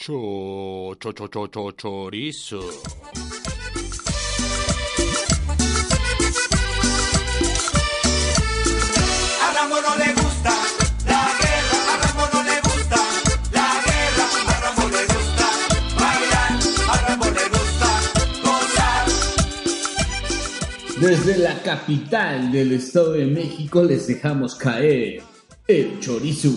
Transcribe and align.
Cho, 0.00 0.94
cho, 0.98 1.12
cho, 1.12 1.28
cho, 1.28 1.46
cho 1.48 1.72
chorizo. 1.72 2.60
A 9.42 9.52
Rambo 9.52 9.76
no 9.82 9.96
le 9.98 10.14
gusta 10.14 10.52
la 11.06 11.24
guerra, 11.40 11.78
a 11.90 11.94
Rambo 12.00 12.24
no 12.32 12.42
le 12.48 12.56
gusta 12.62 12.96
la 13.52 13.68
guerra, 13.84 14.24
a 14.48 14.60
Rambo 14.62 14.88
le 14.88 15.02
gusta 15.12 15.46
bailar, 16.00 16.52
a 16.88 16.96
Rambo 17.06 17.26
le 17.26 17.44
gusta 17.50 17.88
gozar. 18.42 19.06
Desde 20.98 21.36
la 21.36 21.62
capital 21.62 22.50
del 22.50 22.72
Estado 22.72 23.12
de 23.12 23.26
México 23.26 23.84
les 23.84 24.06
dejamos 24.06 24.54
caer 24.54 25.29
el 25.70 26.00
chorizo. 26.00 26.50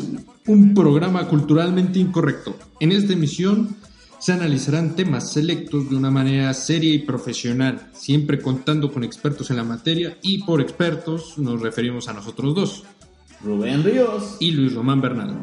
un 0.47 0.73
programa 0.73 1.27
culturalmente 1.27 1.99
incorrecto. 1.99 2.57
En 2.79 2.91
esta 2.91 3.13
emisión 3.13 3.77
se 4.19 4.33
analizarán 4.33 4.95
temas 4.95 5.31
selectos 5.31 5.89
de 5.89 5.95
una 5.95 6.09
manera 6.09 6.53
seria 6.53 6.93
y 6.93 6.99
profesional, 6.99 7.89
siempre 7.93 8.41
contando 8.41 8.91
con 8.91 9.03
expertos 9.03 9.51
en 9.51 9.57
la 9.57 9.63
materia 9.63 10.17
y 10.21 10.43
por 10.43 10.61
expertos 10.61 11.37
nos 11.37 11.61
referimos 11.61 12.07
a 12.07 12.13
nosotros 12.13 12.55
dos 12.55 12.83
Rubén 13.43 13.83
Ríos. 13.83 14.37
y 14.39 14.51
Luis 14.51 14.73
Román 14.73 15.01
Bernal. 15.01 15.41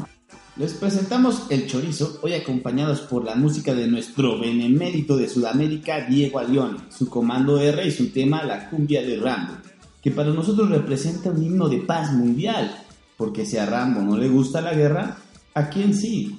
Les 0.56 0.74
presentamos 0.74 1.46
el 1.50 1.66
chorizo, 1.66 2.18
hoy 2.22 2.34
acompañados 2.34 3.00
por 3.02 3.24
la 3.24 3.34
música 3.36 3.72
de 3.72 3.86
nuestro 3.86 4.38
benemérito 4.38 5.16
de 5.16 5.28
Sudamérica, 5.28 6.06
Diego 6.06 6.38
Alión, 6.38 6.78
su 6.90 7.08
comando 7.08 7.58
R 7.60 7.86
y 7.86 7.90
su 7.92 8.10
tema 8.10 8.42
La 8.42 8.68
cumbia 8.68 9.02
de 9.02 9.16
Rambo, 9.16 9.54
que 10.02 10.10
para 10.10 10.30
nosotros 10.30 10.68
representa 10.68 11.30
un 11.30 11.42
himno 11.42 11.68
de 11.68 11.78
paz 11.78 12.12
mundial, 12.12 12.74
porque 13.20 13.44
si 13.44 13.58
a 13.58 13.66
Rambo 13.66 14.00
no 14.00 14.16
le 14.16 14.28
gusta 14.28 14.62
la 14.62 14.72
guerra, 14.72 15.14
¿a 15.52 15.68
quién 15.68 15.94
sí? 15.94 16.38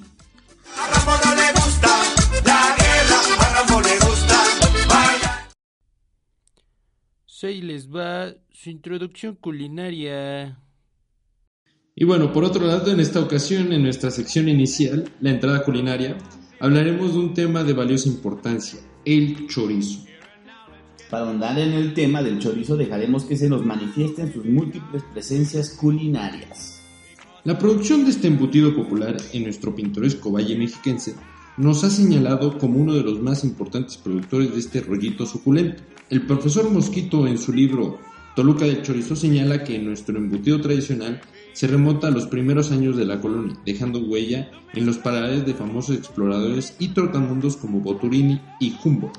A 0.76 0.90
Rambo 0.90 1.12
no 1.24 1.34
le 1.36 1.52
gusta 1.52 1.88
la 2.44 2.76
guerra, 2.76 3.18
a 3.38 3.54
Rambo 3.54 3.80
le 3.80 3.94
gusta 4.04 4.36
bailar. 4.88 5.50
Se 7.24 7.54
les 7.62 7.88
va 7.88 8.34
su 8.50 8.68
introducción 8.70 9.36
culinaria. 9.36 10.58
Y 11.94 12.04
bueno, 12.04 12.32
por 12.32 12.42
otro 12.42 12.66
lado, 12.66 12.90
en 12.90 12.98
esta 12.98 13.20
ocasión, 13.20 13.72
en 13.72 13.84
nuestra 13.84 14.10
sección 14.10 14.48
inicial, 14.48 15.08
la 15.20 15.30
entrada 15.30 15.62
culinaria, 15.62 16.18
hablaremos 16.58 17.12
de 17.12 17.20
un 17.20 17.32
tema 17.32 17.62
de 17.62 17.74
valiosa 17.74 18.08
importancia, 18.08 18.80
el 19.04 19.46
chorizo. 19.46 20.00
Para 21.08 21.26
ahondar 21.26 21.60
en 21.60 21.74
el 21.74 21.94
tema 21.94 22.24
del 22.24 22.40
chorizo 22.40 22.76
dejaremos 22.76 23.24
que 23.24 23.36
se 23.36 23.48
nos 23.48 23.64
manifiesten 23.64 24.32
sus 24.32 24.44
múltiples 24.46 25.04
presencias 25.12 25.70
culinarias. 25.70 26.71
La 27.44 27.58
producción 27.58 28.04
de 28.04 28.12
este 28.12 28.28
embutido 28.28 28.72
popular 28.72 29.16
en 29.32 29.42
nuestro 29.42 29.74
pintoresco 29.74 30.30
valle 30.30 30.56
mexiquense 30.56 31.16
nos 31.56 31.82
ha 31.82 31.90
señalado 31.90 32.56
como 32.56 32.78
uno 32.78 32.94
de 32.94 33.02
los 33.02 33.20
más 33.20 33.42
importantes 33.42 33.96
productores 33.96 34.52
de 34.52 34.60
este 34.60 34.80
rollito 34.80 35.26
suculento. 35.26 35.82
El 36.08 36.22
profesor 36.22 36.70
Mosquito 36.70 37.26
en 37.26 37.38
su 37.38 37.52
libro 37.52 37.98
Toluca 38.36 38.64
del 38.64 38.82
Chorizo 38.82 39.16
señala 39.16 39.64
que 39.64 39.76
nuestro 39.80 40.18
embutido 40.18 40.60
tradicional 40.60 41.20
se 41.52 41.66
remonta 41.66 42.06
a 42.06 42.10
los 42.12 42.28
primeros 42.28 42.70
años 42.70 42.96
de 42.96 43.06
la 43.06 43.20
colonia, 43.20 43.58
dejando 43.66 43.98
huella 43.98 44.48
en 44.72 44.86
los 44.86 44.98
paralelos 44.98 45.44
de 45.44 45.54
famosos 45.54 45.96
exploradores 45.96 46.76
y 46.78 46.90
trotamundos 46.90 47.56
como 47.56 47.80
Boturini 47.80 48.40
y 48.60 48.76
Humboldt. 48.84 49.18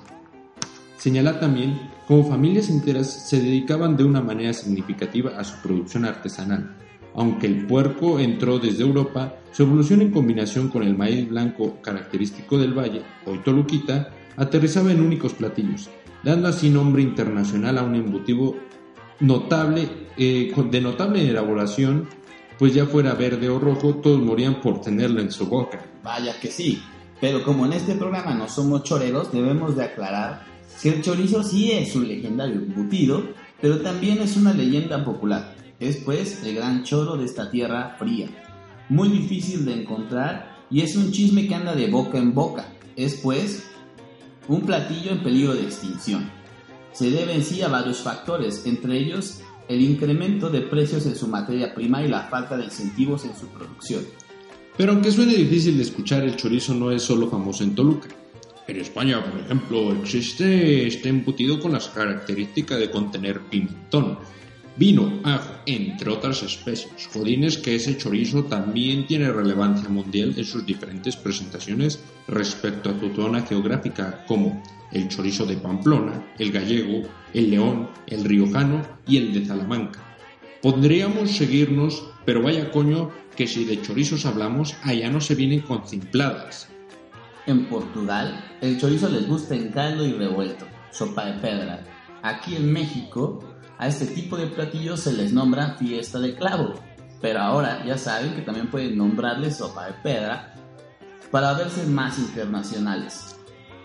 Señala 0.98 1.42
también 1.42 1.78
cómo 2.08 2.26
familias 2.26 2.70
enteras 2.70 3.28
se 3.28 3.42
dedicaban 3.42 3.98
de 3.98 4.06
una 4.06 4.22
manera 4.22 4.54
significativa 4.54 5.38
a 5.38 5.44
su 5.44 5.62
producción 5.62 6.06
artesanal. 6.06 6.78
Aunque 7.16 7.48
el 7.48 7.68
puerco 7.68 8.20
entró 8.20 8.60
desde 8.60 8.84
Europa, 8.84 9.36
su 9.52 9.64
evolución 9.64 10.02
en 10.02 10.12
combinación 10.12 10.70
con 10.70 10.84
el 10.84 10.98
maíz 10.98 11.30
blanco 11.30 11.78
característico 11.82 12.58
del 12.58 12.74
valle, 12.74 13.04
hoy 13.26 13.40
toluquita, 13.40 14.10
aterrizaba 14.36 14.92
en 14.92 15.02
únicos 15.02 15.34
platillos, 15.34 15.90
dando 16.24 16.48
así 16.48 16.70
nombre 16.70 17.04
internacional 17.04 17.78
a 17.78 17.84
un 17.84 17.96
embutido 17.96 18.56
notable, 19.20 19.88
eh, 20.18 20.52
de 20.72 20.82
notable 20.82 21.28
elaboración, 21.28 22.08
pues 22.58 22.74
ya 22.74 22.86
fuera 22.86 23.14
verde 23.14 23.50
o 23.50 23.60
rojo, 23.60 23.96
todos 23.96 24.20
morían 24.20 24.62
por 24.62 24.82
tenerlo 24.82 25.22
en 25.22 25.32
su 25.32 25.48
boca. 25.48 25.86
Vaya 26.04 26.40
que 26.40 26.50
sí, 26.50 26.82
pero 27.22 27.44
como 27.44 27.66
en 27.66 27.74
este 27.74 27.96
programa 27.96 28.34
no 28.34 28.50
somos 28.50 28.84
choreros, 28.84 29.32
debemos 29.32 29.76
de 29.76 29.84
aclarar 29.84 30.44
que 30.82 30.90
el 30.90 31.02
chorizo 31.02 31.44
sí 31.44 31.72
es 31.72 31.96
un 31.96 32.08
legendario 32.08 32.56
embutido, 32.56 33.24
pero 33.62 33.80
también 33.80 34.20
es 34.20 34.36
una 34.36 34.54
leyenda 34.54 35.04
popular. 35.06 35.53
Es 35.84 35.98
pues 35.98 36.42
el 36.46 36.56
gran 36.56 36.86
choro 36.86 37.18
de 37.18 37.26
esta 37.26 37.52
tierra 37.52 37.98
fría. 38.00 38.30
Muy 38.88 39.10
difícil 39.10 39.66
de 39.66 39.82
encontrar 39.82 40.56
y 40.72 40.80
es 40.80 40.96
un 40.96 41.12
chisme 41.12 41.46
que 41.46 41.56
anda 41.56 41.76
de 41.76 41.88
boca 41.88 42.18
en 42.18 42.34
boca. 42.34 42.70
Es 42.96 43.16
pues 43.16 43.70
un 44.48 44.62
platillo 44.62 45.12
en 45.12 45.22
peligro 45.22 45.54
de 45.54 45.64
extinción. 45.64 46.32
Se 46.94 47.12
debe 47.12 47.36
en 47.36 47.44
sí 47.44 47.62
a 47.64 47.68
varios 47.68 47.98
factores, 47.98 48.66
entre 48.66 48.98
ellos 48.98 49.42
el 49.68 49.82
incremento 49.82 50.50
de 50.50 50.62
precios 50.62 51.06
en 51.06 51.18
su 51.18 51.28
materia 51.28 51.76
prima 51.76 52.02
y 52.02 52.08
la 52.08 52.30
falta 52.30 52.56
de 52.56 52.64
incentivos 52.64 53.26
en 53.26 53.36
su 53.36 53.48
producción. 53.48 54.06
Pero 54.78 54.94
aunque 54.94 55.12
suene 55.12 55.34
difícil 55.34 55.76
de 55.76 55.84
escuchar, 55.84 56.24
el 56.24 56.38
chorizo 56.38 56.74
no 56.74 56.92
es 56.92 57.04
solo 57.04 57.30
famoso 57.30 57.62
en 57.62 57.76
Toluca. 57.76 58.08
En 58.70 58.78
España, 58.80 59.22
por 59.22 59.38
ejemplo, 59.38 59.92
existe 60.02 60.88
este 60.88 61.10
embutido 61.10 61.60
con 61.60 61.74
las 61.74 61.90
características 61.90 62.80
de 62.80 62.90
contener 62.90 63.42
pimentón, 63.50 64.18
vino, 64.78 65.22
ajo, 65.24 65.52
entre 65.66 66.12
otras 66.12 66.44
especies. 66.44 67.08
Jodines 67.12 67.58
que 67.58 67.76
ese 67.76 67.98
chorizo 67.98 68.46
también 68.46 69.06
tiene 69.08 69.32
relevancia 69.32 69.90
mundial 69.90 70.34
en 70.38 70.46
sus 70.46 70.66
diferentes 70.66 71.16
presentaciones 71.16 72.00
respecto 72.28 72.90
a 72.90 73.00
tu 73.00 73.14
zona 73.14 73.42
geográfica, 73.42 74.26
como 74.28 74.62
el 74.92 75.08
chorizo 75.08 75.46
de 75.46 75.58
Pamplona, 75.58 76.24
el 76.40 76.52
gallego, 76.52 77.08
el 77.34 77.52
león, 77.52 77.90
el 78.08 78.24
riojano 78.24 78.82
y 79.08 79.18
el 79.18 79.34
de 79.34 79.46
Salamanca. 79.46 80.00
Podríamos 80.62 81.32
seguirnos, 81.32 82.04
pero 82.26 82.42
vaya 82.42 82.72
coño 82.72 83.12
que 83.36 83.48
si 83.48 83.66
de 83.66 83.82
chorizos 83.82 84.26
hablamos, 84.26 84.76
allá 84.84 85.10
no 85.10 85.20
se 85.20 85.36
vienen 85.36 85.62
con 85.62 85.86
cimpladas. 85.88 86.70
En 87.46 87.66
Portugal, 87.66 88.42
el 88.62 88.80
chorizo 88.80 89.10
les 89.10 89.28
gusta 89.28 89.56
en 89.56 89.70
caldo 89.70 90.06
y 90.06 90.14
revuelto, 90.14 90.66
sopa 90.92 91.26
de 91.26 91.34
pedra. 91.42 91.84
Aquí 92.22 92.56
en 92.56 92.72
México, 92.72 93.44
a 93.78 93.88
este 93.88 94.06
tipo 94.06 94.38
de 94.38 94.48
platillos 94.48 95.02
se 95.02 95.14
les 95.14 95.34
nombra 95.34 95.76
fiesta 95.78 96.20
de 96.20 96.36
clavo. 96.36 96.74
Pero 97.22 97.40
ahora 97.40 97.84
ya 97.86 97.98
saben 97.98 98.34
que 98.36 98.42
también 98.42 98.68
pueden 98.70 98.98
nombrarles 98.98 99.58
sopa 99.58 99.86
de 99.88 99.94
pedra 100.04 100.54
para 101.32 101.54
verse 101.54 101.86
más 101.86 102.20
internacionales. 102.20 103.36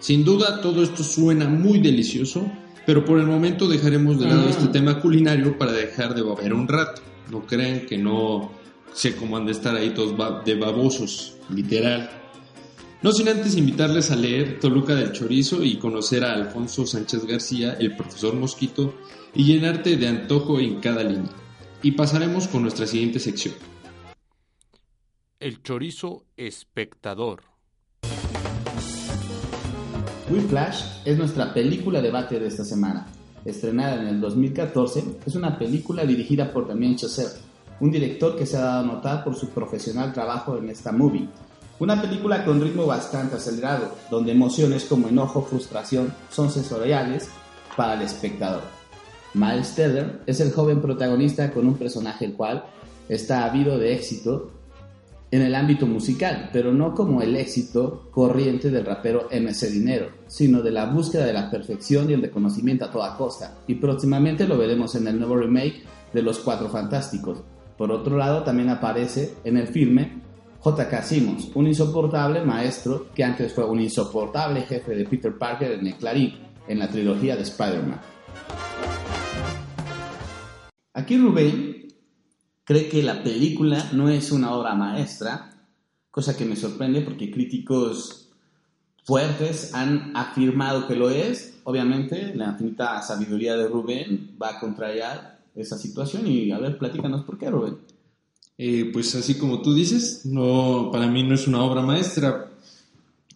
Sin 0.01 0.25
duda 0.25 0.61
todo 0.61 0.83
esto 0.83 1.03
suena 1.03 1.49
muy 1.49 1.79
delicioso, 1.79 2.51
pero 2.87 3.05
por 3.05 3.19
el 3.19 3.27
momento 3.27 3.69
dejaremos 3.69 4.19
de 4.19 4.27
lado 4.27 4.47
Mm. 4.47 4.51
este 4.51 4.69
tema 4.69 5.01
culinario 5.01 5.57
para 5.59 5.73
dejar 5.73 6.15
de 6.15 6.23
baber 6.23 6.53
un 6.53 6.69
rato. 6.69 7.03
No 7.31 7.47
crean 7.47 7.81
que 7.81 7.99
no 7.99 8.51
sé 8.93 9.15
cómo 9.17 9.37
han 9.37 9.47
de 9.47 9.53
estar 9.53 9.75
ahí 9.77 9.91
todos 9.91 10.15
de 10.45 10.55
babosos, 10.55 11.37
literal. 11.55 12.11
No 13.01 13.13
sin 13.13 13.29
antes 13.29 13.57
invitarles 13.57 14.11
a 14.11 14.17
leer 14.17 14.59
Toluca 14.59 14.93
del 14.97 15.13
Chorizo 15.13 15.63
y 15.63 15.79
conocer 15.79 16.25
a 16.25 16.33
Alfonso 16.33 16.85
Sánchez 16.85 17.27
García, 17.27 17.77
el 17.79 17.95
profesor 17.95 18.35
Mosquito, 18.35 18.93
y 19.33 19.45
llenarte 19.45 19.97
de 19.97 20.09
antojo 20.09 20.59
en 20.59 20.81
cada 20.81 21.05
línea. 21.05 21.31
Y 21.81 21.93
pasaremos 21.93 22.49
con 22.49 22.63
nuestra 22.63 22.89
siguiente 22.89 23.21
sección. 23.21 23.55
El 25.39 25.63
chorizo 25.63 26.25
espectador. 26.37 27.45
Whiplash 30.29 30.83
es 31.05 31.17
nuestra 31.17 31.55
película 31.55 32.03
debate 32.03 32.41
de 32.41 32.49
esta 32.49 32.65
semana. 32.65 33.07
Estrenada 33.45 34.03
en 34.03 34.09
el 34.09 34.21
2014, 34.21 35.21
es 35.25 35.37
una 35.37 35.57
película 35.57 36.05
dirigida 36.05 36.53
por 36.53 36.67
Damien 36.67 36.97
Chazelle, 36.97 37.41
un 37.79 37.93
director 37.93 38.37
que 38.37 38.45
se 38.45 38.57
ha 38.57 38.63
dado 38.63 38.81
a 38.81 38.95
notar 38.95 39.23
por 39.23 39.37
su 39.37 39.51
profesional 39.51 40.13
trabajo 40.13 40.59
en 40.59 40.69
esta 40.69 40.91
movie. 40.91 41.29
Una 41.81 42.03
película 42.03 42.45
con 42.45 42.61
ritmo 42.61 42.87
bastante 42.87 43.37
acelerado, 43.37 43.95
donde 44.11 44.33
emociones 44.33 44.85
como 44.85 45.07
enojo, 45.07 45.43
frustración 45.43 46.13
son 46.29 46.51
sensoriales 46.51 47.29
para 47.77 47.95
el 47.95 48.03
espectador. 48.03 48.63
Miles 49.35 49.77
Teller 49.77 50.21
es 50.27 50.41
el 50.41 50.53
joven 50.53 50.81
protagonista 50.81 51.53
con 51.53 51.69
un 51.69 51.77
personaje 51.77 52.25
el 52.25 52.33
cual 52.33 52.65
está 53.09 53.45
habido 53.45 53.79
de 53.79 53.95
éxito 53.95 54.51
en 55.31 55.43
el 55.43 55.55
ámbito 55.55 55.87
musical, 55.87 56.51
pero 56.53 56.73
no 56.73 56.95
como 56.95 57.23
el 57.23 57.37
éxito 57.37 58.09
corriente 58.11 58.71
del 58.71 58.85
rapero 58.85 59.29
MC 59.31 59.71
Dinero, 59.71 60.09
sino 60.27 60.63
de 60.63 60.73
la 60.73 60.87
búsqueda 60.87 61.27
de 61.27 61.33
la 61.33 61.49
perfección 61.49 62.11
y 62.11 62.15
el 62.15 62.23
reconocimiento 62.23 62.87
a 62.87 62.91
toda 62.91 63.17
costa. 63.17 63.59
Y 63.69 63.77
próximamente 63.77 64.49
lo 64.49 64.59
veremos 64.59 64.97
en 64.97 65.07
el 65.07 65.19
nuevo 65.19 65.37
remake 65.37 65.85
de 66.13 66.23
Los 66.23 66.41
Cuatro 66.41 66.71
Fantásticos. 66.71 67.43
Por 67.77 67.93
otro 67.93 68.17
lado, 68.17 68.43
también 68.43 68.71
aparece 68.71 69.35
en 69.45 69.59
el 69.59 69.69
filme 69.69 70.28
J.K. 70.61 71.03
Simmons, 71.03 71.51
un 71.55 71.69
insoportable 71.69 72.43
maestro 72.43 73.13
que 73.15 73.23
antes 73.23 73.53
fue 73.53 73.65
un 73.65 73.81
insoportable 73.81 74.63
jefe 74.63 74.97
de 74.97 75.05
Peter 75.05 75.39
Parker 75.39 75.73
en 75.73 75.87
el 75.87 75.95
Clarín, 75.95 76.35
en 76.67 76.81
la 76.81 76.89
trilogía 76.89 77.37
de 77.37 77.43
Spider-Man. 77.43 78.01
Aquí 80.95 81.17
Rubén 81.17 81.87
cree 82.65 82.89
que 82.89 83.05
la 83.05 83.23
película 83.23 83.91
no 83.93 84.09
es 84.09 84.33
una 84.33 84.53
obra 84.53 84.75
maestra, 84.75 85.55
cosa 86.11 86.37
que 86.37 86.45
me 86.45 86.57
sorprende 86.57 87.03
porque 87.03 87.31
críticos 87.31 88.31
fuertes 89.05 89.75
han 89.75 90.17
afirmado 90.17 90.89
que 90.89 90.97
lo 90.97 91.09
es. 91.09 91.61
Obviamente, 91.65 92.35
la 92.35 92.47
infinita 92.47 93.01
sabiduría 93.01 93.57
de 93.57 93.69
Rubén 93.69 94.37
va 94.43 94.51
a 94.51 94.61
contrariar 94.61 95.39
esa 95.55 95.79
situación 95.79 96.27
y 96.27 96.51
a 96.51 96.59
ver, 96.59 96.79
platícanos 96.79 97.25
por 97.25 97.39
qué, 97.39 97.49
Rubén. 97.49 97.79
Eh, 98.59 98.91
pues 98.93 99.15
así 99.15 99.35
como 99.35 99.63
tú 99.63 99.73
dices, 99.73 100.27
no, 100.27 100.91
para 100.93 101.07
mí 101.07 101.23
no 101.23 101.35
es 101.35 101.47
una 101.47 101.63
obra 101.63 101.81
maestra. 101.83 102.51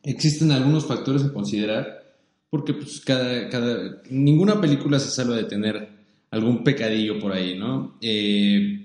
Existen 0.03 0.51
algunos 0.51 0.85
factores 0.85 1.25
a 1.25 1.33
considerar, 1.33 2.17
porque 2.51 2.75
pues 2.75 3.01
cada, 3.01 3.49
cada, 3.49 4.03
ninguna 4.11 4.61
película 4.61 4.99
se 4.99 5.11
salva 5.11 5.37
de 5.37 5.45
tener 5.45 5.89
algún 6.31 6.65
pecadillo 6.65 7.21
por 7.21 7.33
ahí, 7.33 7.57
¿no? 7.57 7.97
Eh, 8.01 8.85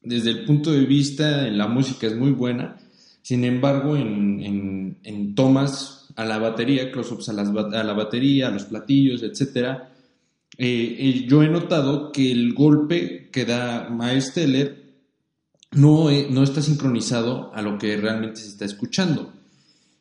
desde 0.00 0.30
el 0.30 0.44
punto 0.44 0.70
de 0.70 0.84
vista, 0.84 1.48
la 1.48 1.66
música 1.66 2.06
es 2.06 2.16
muy 2.16 2.30
buena, 2.30 2.76
sin 3.22 3.44
embargo, 3.44 3.96
en, 3.96 4.40
en, 4.42 4.98
en 5.02 5.34
tomas 5.34 6.08
a 6.14 6.24
la 6.24 6.38
batería, 6.38 6.92
close-ups 6.92 7.30
a, 7.30 7.32
a 7.32 7.84
la 7.84 7.92
batería, 7.92 8.48
a 8.48 8.50
los 8.50 8.64
platillos, 8.64 9.22
eh, 9.22 9.36
eh, 10.58 11.26
yo 11.26 11.42
he 11.42 11.48
notado 11.48 12.12
que 12.12 12.30
el 12.30 12.54
golpe 12.54 13.28
que 13.32 13.44
da 13.44 13.88
Miles 13.90 14.32
Teller 14.34 14.83
no, 15.74 16.10
eh, 16.10 16.28
no 16.30 16.42
está 16.42 16.62
sincronizado 16.62 17.52
a 17.54 17.62
lo 17.62 17.78
que 17.78 17.96
realmente 17.96 18.40
se 18.40 18.48
está 18.48 18.64
escuchando. 18.64 19.32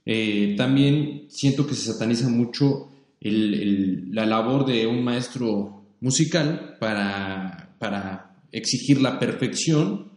Eh, 0.06 0.56
también 0.58 1.26
siento 1.30 1.66
que 1.66 1.76
se 1.76 1.92
sataniza 1.92 2.30
mucho 2.30 2.90
la 3.22 4.26
labor 4.26 4.66
de 4.66 4.86
un 4.86 5.02
maestro 5.02 5.86
musical 6.02 6.76
para, 6.80 7.76
para 7.80 8.36
exigir 8.52 9.02
la 9.02 9.18
perfección 9.18 10.12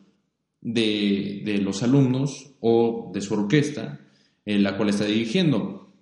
de, 0.61 1.43
de 1.45 1.59
los 1.59 1.85
alumnos 1.85 2.51
o 2.61 3.13
de 3.15 3.21
su 3.21 3.35
orquesta, 3.35 4.01
eh, 4.45 4.59
la 4.59 4.77
cual 4.77 4.89
está 4.89 5.05
dirigiendo. 5.05 5.93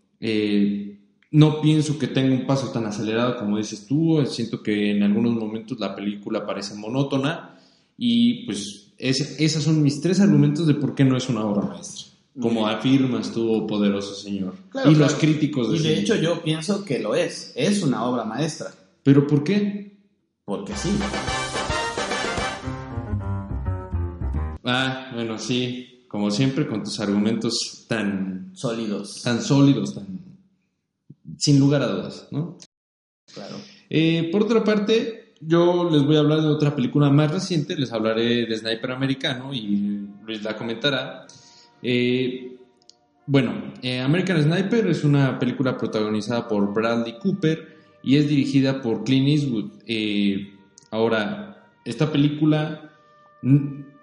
No 1.30 1.60
pienso 1.60 1.98
que 1.98 2.06
tenga 2.06 2.34
un 2.34 2.46
paso 2.46 2.70
tan 2.70 2.86
acelerado 2.86 3.36
como 3.36 3.58
dices 3.58 3.86
tú, 3.86 4.24
siento 4.24 4.62
que 4.62 4.92
en 4.92 5.02
algunos 5.02 5.34
momentos 5.34 5.78
la 5.78 5.94
película 5.94 6.46
parece 6.46 6.74
monótona 6.76 7.58
y 7.98 8.46
pues 8.46 8.83
es- 8.99 9.37
esos 9.41 9.62
son 9.64 9.82
mis 9.82 10.00
tres 10.00 10.20
argumentos 10.20 10.67
de 10.67 10.75
por 10.75 10.94
qué 10.94 11.05
no 11.05 11.17
es 11.17 11.29
una 11.29 11.44
obra 11.44 11.67
maestra. 11.67 12.05
Como 12.41 12.67
afirmas 12.67 13.31
tú, 13.32 13.64
poderoso 13.67 14.14
señor. 14.14 14.55
Claro, 14.70 14.91
y 14.91 14.94
los 14.96 15.14
críticos 15.14 15.70
de 15.70 15.76
Y 15.76 15.81
de 15.82 16.00
hecho 16.00 16.17
yo 16.17 16.43
pienso 16.43 16.85
que 16.85 16.99
lo 16.99 17.14
es, 17.14 17.52
es 17.55 17.82
una 17.82 18.05
obra 18.05 18.25
maestra, 18.25 18.73
¿Pero 19.05 19.26
por 19.26 19.44
qué? 19.44 19.96
porque 20.44 20.75
sí. 20.76 20.91
Ah, 24.64 25.11
bueno, 25.14 25.38
sí, 25.38 26.05
como 26.08 26.31
siempre 26.31 26.67
con 26.67 26.82
tus 26.82 26.99
argumentos 27.00 27.85
tan, 27.88 28.50
Sólidos, 28.55 29.23
tan 29.23 29.43
sólidos, 29.43 29.94
tan 29.94 30.20
sin 31.38 31.58
lugar 31.58 31.82
a 31.82 31.88
dudas, 31.88 32.29
¿no? 32.31 32.56
claro. 33.32 33.56
Eh, 33.90 34.29
por 34.32 34.43
otra 34.44 34.62
parte, 34.64 35.24
yo 35.46 35.91
les 35.91 36.05
voy 36.05 36.17
a 36.17 36.20
hablar 36.20 36.41
de 36.41 36.49
otra 36.49 36.75
película 36.75 37.11
más 37.11 37.31
reciente, 37.31 37.76
les 37.76 37.93
hablaré 37.93 38.46
de 38.46 38.56
Sniper 38.56 38.93
Americano 38.93 39.52
y 39.52 40.06
Luis 40.25 40.43
la 40.43 40.56
comentará. 40.56 41.26
Eh, 41.82 42.56
bueno, 43.26 43.73
eh, 43.82 44.00
American 44.00 44.43
Sniper 44.43 44.87
es 44.87 45.05
una 45.05 45.38
película 45.38 45.76
protagonizada 45.79 46.46
por 46.46 46.75
Bradley 46.75 47.19
Cooper 47.19 47.79
y 48.02 48.17
es 48.17 48.29
dirigida 48.29 48.82
por 48.82 49.05
Clint 49.05 49.29
Eastwood. 49.29 49.70
Eh, 49.87 50.52
ahora, 50.91 51.69
esta 51.85 52.12
película, 52.12 52.90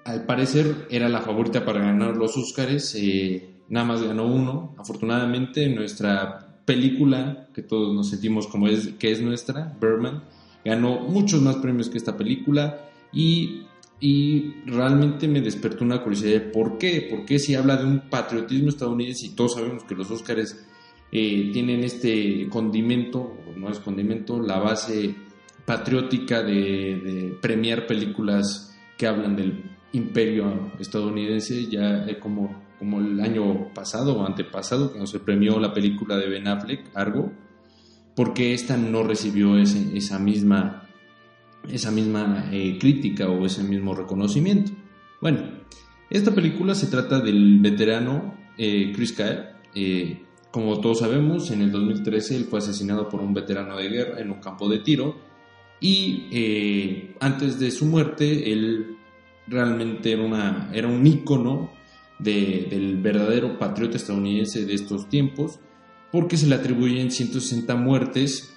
al 0.05 0.25
parecer, 0.25 0.87
era 0.89 1.07
la 1.07 1.21
favorita 1.21 1.63
para 1.63 1.81
ganar 1.81 2.17
los 2.17 2.35
Oscars. 2.35 2.95
eh, 2.95 3.47
nada 3.69 3.85
más 3.85 4.03
ganó 4.03 4.25
uno. 4.25 4.75
Afortunadamente, 4.77 5.69
nuestra 5.69 6.47
película, 6.65 7.47
que 7.53 7.61
todos 7.61 7.93
nos 7.93 8.09
sentimos 8.09 8.47
como 8.47 8.67
es, 8.67 8.89
que 8.99 9.11
es 9.11 9.21
nuestra, 9.21 9.77
Birdman, 9.79 10.23
ganó 10.63 10.99
muchos 10.99 11.41
más 11.41 11.57
premios 11.57 11.89
que 11.89 11.97
esta 11.97 12.17
película 12.17 12.89
y, 13.11 13.63
y 13.99 14.55
realmente 14.65 15.27
me 15.27 15.41
despertó 15.41 15.83
una 15.83 16.01
curiosidad 16.01 16.31
de 16.31 16.41
por 16.41 16.77
qué, 16.77 17.07
por 17.09 17.25
qué 17.25 17.39
si 17.39 17.55
habla 17.55 17.77
de 17.77 17.85
un 17.85 18.09
patriotismo 18.09 18.69
estadounidense 18.69 19.27
y 19.27 19.29
todos 19.29 19.55
sabemos 19.55 19.83
que 19.83 19.95
los 19.95 20.09
Oscars 20.11 20.65
eh, 21.11 21.49
tienen 21.51 21.83
este 21.83 22.47
condimento, 22.49 23.37
no 23.55 23.69
es 23.69 23.79
condimento, 23.79 24.39
la 24.39 24.59
base 24.59 25.13
patriótica 25.65 26.41
de, 26.41 26.53
de 26.53 27.37
premiar 27.41 27.85
películas 27.85 28.77
que 28.97 29.07
hablan 29.07 29.35
del 29.35 29.63
imperio 29.93 30.71
estadounidense, 30.79 31.67
ya 31.67 32.05
eh, 32.05 32.19
como, 32.19 32.63
como 32.79 32.99
el 32.99 33.19
año 33.19 33.73
pasado 33.73 34.17
o 34.17 34.25
antepasado, 34.25 34.89
cuando 34.89 35.07
se 35.07 35.19
premió 35.19 35.59
la 35.59 35.73
película 35.73 36.17
de 36.17 36.29
Ben 36.29 36.47
Affleck, 36.47 36.89
Argo, 36.93 37.31
porque 38.15 38.53
esta 38.53 38.77
no 38.77 39.03
recibió 39.03 39.57
esa 39.57 40.19
misma, 40.19 40.87
eh, 42.51 42.77
crítica 42.79 43.29
o 43.29 43.45
ese 43.45 43.63
mismo 43.63 43.93
reconocimiento. 43.93 44.71
Bueno, 45.21 45.39
esta 46.09 46.31
película 46.33 46.75
se 46.75 46.87
trata 46.87 47.19
del 47.19 47.59
veterano 47.59 48.35
eh, 48.57 48.91
Chris 48.95 49.13
Kyle. 49.13 49.45
eh, 49.75 50.23
como 50.51 50.81
todos 50.81 50.99
sabemos, 50.99 51.49
en 51.51 51.61
el 51.61 51.71
2013 51.71 52.35
él 52.35 52.43
fue 52.43 52.59
asesinado 52.59 53.07
por 53.07 53.21
un 53.21 53.33
veterano 53.33 53.77
de 53.77 53.87
guerra 53.87 54.19
en 54.19 54.31
un 54.31 54.41
campo 54.41 54.67
de 54.67 54.79
tiro 54.79 55.15
y 55.79 57.07
antes 57.21 57.57
de 57.57 57.71
su 57.71 57.85
muerte 57.85 58.51
él 58.51 58.97
realmente 59.47 60.11
era, 60.11 60.87
un 60.89 61.07
ícono 61.07 61.71
de- 62.19 62.67
del 62.69 62.97
verdadero 62.97 63.57
patriota 63.57 63.95
estadounidense 63.95 64.65
de 64.65 64.73
estos 64.73 65.07
tiempos 65.07 65.59
porque 66.11 66.37
se 66.37 66.47
le 66.47 66.55
atribuyen 66.55 67.11
160 67.11 67.75
muertes 67.75 68.53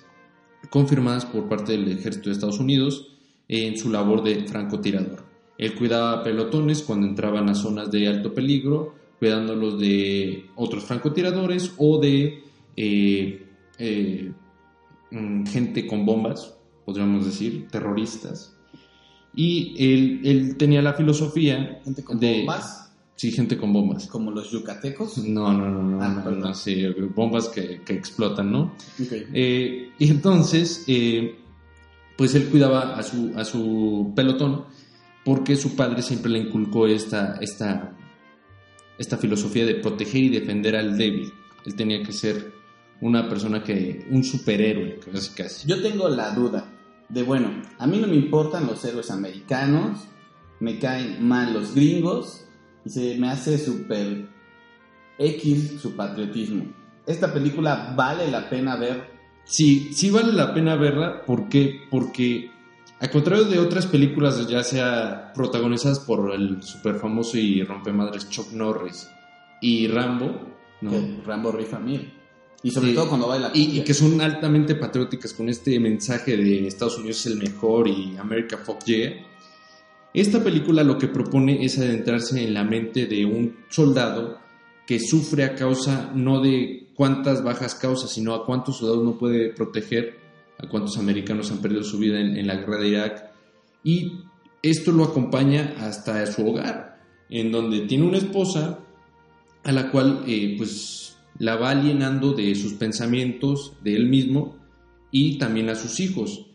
confirmadas 0.70 1.25
por 1.26 1.49
parte 1.49 1.73
del 1.73 1.90
ejército 1.90 2.28
de 2.28 2.34
Estados 2.34 2.58
Unidos 2.58 3.08
en 3.49 3.78
su 3.78 3.90
labor 3.90 4.23
de 4.23 4.46
francotirador. 4.46 5.25
Él 5.58 5.75
cuidaba 5.75 6.23
pelotones 6.23 6.82
cuando 6.82 7.06
entraban 7.06 7.49
a 7.49 7.54
zonas 7.54 7.90
de 7.90 8.08
alto 8.08 8.34
peligro, 8.34 8.94
cuidándolos 9.18 9.78
de 9.78 10.46
otros 10.56 10.84
francotiradores 10.84 11.73
o 11.78 12.00
de 12.00 12.42
eh, 12.76 13.46
eh, 13.78 14.32
mm, 15.11 15.46
gente 15.46 15.87
con 15.87 16.04
bombas, 16.04 16.54
podríamos 16.84 17.25
decir, 17.25 17.68
terroristas. 17.68 18.56
Y 19.37 19.75
él, 19.78 20.20
él 20.25 20.56
tenía 20.56 20.82
la 20.82 20.94
filosofía 20.94 21.80
Gente 21.84 22.04
con 22.04 22.18
de... 22.18 22.38
bombas, 22.38 22.83
Sí, 23.16 23.30
gente 23.30 23.56
con 23.56 23.73
bombas. 23.73 24.06
como 24.06 24.30
los 24.30 24.50
yucatecos. 24.50 25.18
No, 25.18 25.52
no, 25.52 25.71
no, 25.71 25.83
no, 25.83 26.02
Ah, 26.02 26.30
no, 26.30 26.54
sí, 26.54 26.85
bombas 27.14 27.49
que, 27.49 27.80
que 27.83 27.94
explotan, 27.94 28.50
¿no? 28.50 28.75
Ok. 29.00 29.12
Eh, 29.33 29.92
y 29.99 30.11
entonces, 30.11 30.85
eh, 30.88 31.38
pues 32.16 32.35
él 32.35 32.49
cuidaba 32.49 32.97
a 32.97 33.02
su, 33.02 33.33
a 33.37 33.44
su 33.44 34.12
pelotón 34.16 34.64
porque 35.25 35.56
su 35.56 35.75
padre 35.76 36.02
siempre 36.02 36.30
le 36.33 36.40
inculcó 36.40 36.87
esta, 36.87 37.37
esta, 37.40 37.97
esta 38.99 39.16
filosofía 39.16 39.64
de 39.64 39.76
proteger 39.76 40.23
y 40.25 40.28
defender 40.28 40.76
al 40.76 40.99
débil. 40.99 41.33
Él 41.64 41.75
tenía 41.76 42.02
que 42.02 42.12
ser 42.12 42.52
una 43.00 43.28
persona 43.28 43.62
que, 43.62 44.06
un 44.11 44.23
superhéroe, 44.25 44.99
casi 45.12 45.35
casi. 45.35 45.68
Yo 45.68 45.80
tengo 45.83 46.09
la 46.09 46.30
duda 46.35 46.71
de, 47.09 47.23
bueno, 47.23 47.62
a 47.78 47.87
mí 47.87 47.99
no 47.99 48.06
me 48.06 48.16
importan 48.16 48.66
los 48.66 48.85
héroes 48.85 49.11
americanos, 49.11 50.00
me 50.61 50.78
caen 50.78 51.26
mal 51.26 51.52
los 51.54 51.75
gringos 51.75 52.43
y 52.84 52.90
se 52.90 53.16
me 53.18 53.28
hace 53.30 53.58
súper 53.58 54.26
X 55.18 55.80
su 55.80 55.94
patriotismo. 55.96 56.66
Esta 57.06 57.32
película 57.32 57.92
vale 57.96 58.30
la 58.30 58.48
pena 58.48 58.76
ver. 58.76 59.12
Sí, 59.44 59.92
sí 59.92 60.10
vale 60.10 60.32
la 60.32 60.54
pena 60.54 60.74
verla. 60.76 61.22
¿Por 61.24 61.48
qué? 61.48 61.80
Porque, 61.90 62.50
al 63.00 63.10
contrario 63.10 63.44
de 63.44 63.58
otras 63.58 63.86
películas, 63.86 64.48
ya 64.48 64.62
sea 64.62 65.32
protagonizadas 65.34 66.00
por 66.00 66.32
el 66.34 66.62
super 66.62 66.96
famoso 66.96 67.36
y 67.36 67.62
rompemadres 67.62 68.28
Chuck 68.30 68.52
Norris 68.52 69.08
y 69.60 69.86
Rambo, 69.88 70.48
¿no? 70.80 70.90
que 70.90 71.20
Rambo 71.26 71.52
rifa 71.52 71.78
mil. 71.78 72.12
Y 72.62 72.70
sobre 72.70 72.88
Sí. 72.88 72.94
todo 72.94 73.08
cuando 73.10 73.28
baila 73.28 73.50
Y, 73.52 73.78
y 73.78 73.84
que 73.84 73.92
son 73.92 74.18
altamente 74.22 74.74
patrióticas 74.74 75.34
con 75.34 75.50
este 75.50 75.78
mensaje 75.78 76.34
de 76.38 76.66
Estados 76.66 76.96
Unidos 76.96 77.18
es 77.20 77.26
el 77.32 77.36
mejor 77.38 77.86
y 77.86 78.16
America 78.16 78.56
Fuck 78.56 78.84
yeah. 78.84 79.12
Esta 80.14 80.44
película 80.44 80.85
lo 80.85 80.97
que 80.97 81.09
propone 81.09 81.64
es 81.64 81.76
adentrarse 81.76 82.44
en 82.44 82.54
la 82.54 82.62
mente 82.62 83.06
de 83.06 83.25
un 83.25 83.56
soldado 83.68 84.38
que 84.87 85.00
sufre 85.00 85.42
a 85.42 85.56
causa 85.56 86.12
no 86.14 86.40
de 86.40 86.87
cuántas 86.94 87.42
bajas 87.42 87.75
causas, 87.75 88.12
sino 88.12 88.33
a 88.33 88.47
cuántos 88.47 88.78
soldados 88.78 89.02
no 89.02 89.18
puede 89.18 89.52
proteger, 89.52 90.21
a 90.59 90.68
cuántos 90.68 90.99
americanos 90.99 91.50
han 91.50 91.59
perdido 91.59 91.83
su 91.83 91.99
vida 91.99 92.21
en, 92.21 92.47
la 92.47 92.54
guerra 92.54 92.78
de 92.78 92.88
Irak. 92.88 93.33
Y 93.83 94.12
esto 94.62 94.92
lo 94.92 95.02
acompaña 95.02 95.75
hasta 95.80 96.25
su 96.26 96.47
hogar, 96.47 97.00
en 97.28 97.50
donde 97.50 97.80
tiene 97.80 98.06
una 98.06 98.18
esposa 98.18 98.78
a 99.64 99.73
la 99.73 99.90
cual 99.90 100.23
eh, 100.28 100.54
pues 100.56 101.16
la 101.38 101.56
va 101.56 101.71
alienando 101.71 102.35
de 102.35 102.54
sus 102.54 102.75
pensamientos, 102.75 103.73
de 103.83 103.97
él 103.97 104.09
mismo 104.09 104.56
y 105.11 105.38
también 105.38 105.71
a 105.71 105.75
sus 105.75 105.99
hijos. 105.99 106.47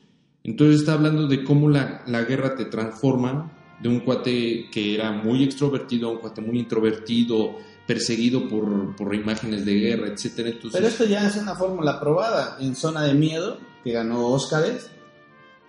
Entonces 0.44 0.82
está 0.82 0.94
hablando 0.94 1.28
de 1.28 1.44
cómo 1.44 1.70
la, 1.70 2.04
la 2.08 2.24
guerra 2.24 2.56
te 2.56 2.66
transforma 2.66 3.52
de 3.82 3.90
un 3.90 4.02
cuate 4.02 4.70
que 4.72 4.96
era 4.96 5.12
muy 5.12 5.44
extrovertido 5.44 6.10
a 6.10 6.12
un 6.12 6.18
cuate 6.20 6.42
muy 6.42 6.60
introvertido, 6.60 7.58
perseguido 7.88 8.48
por, 8.48 8.96
por 8.96 9.14
imágenes 9.16 9.66
de 9.66 9.74
guerra, 9.76 10.08
etcétera. 10.08 10.50
Entonces, 10.50 10.80
Pero 10.80 10.88
esto 10.88 11.06
ya 11.06 11.28
es 11.28 11.38
una 11.38 11.56
fórmula 11.56 12.00
probada 12.00 12.58
en 12.60 12.76
Zona 12.76 13.04
de 13.04 13.14
Miedo, 13.14 13.58
que 13.84 13.92
ganó 13.92 14.28
Óscares. 14.28 14.92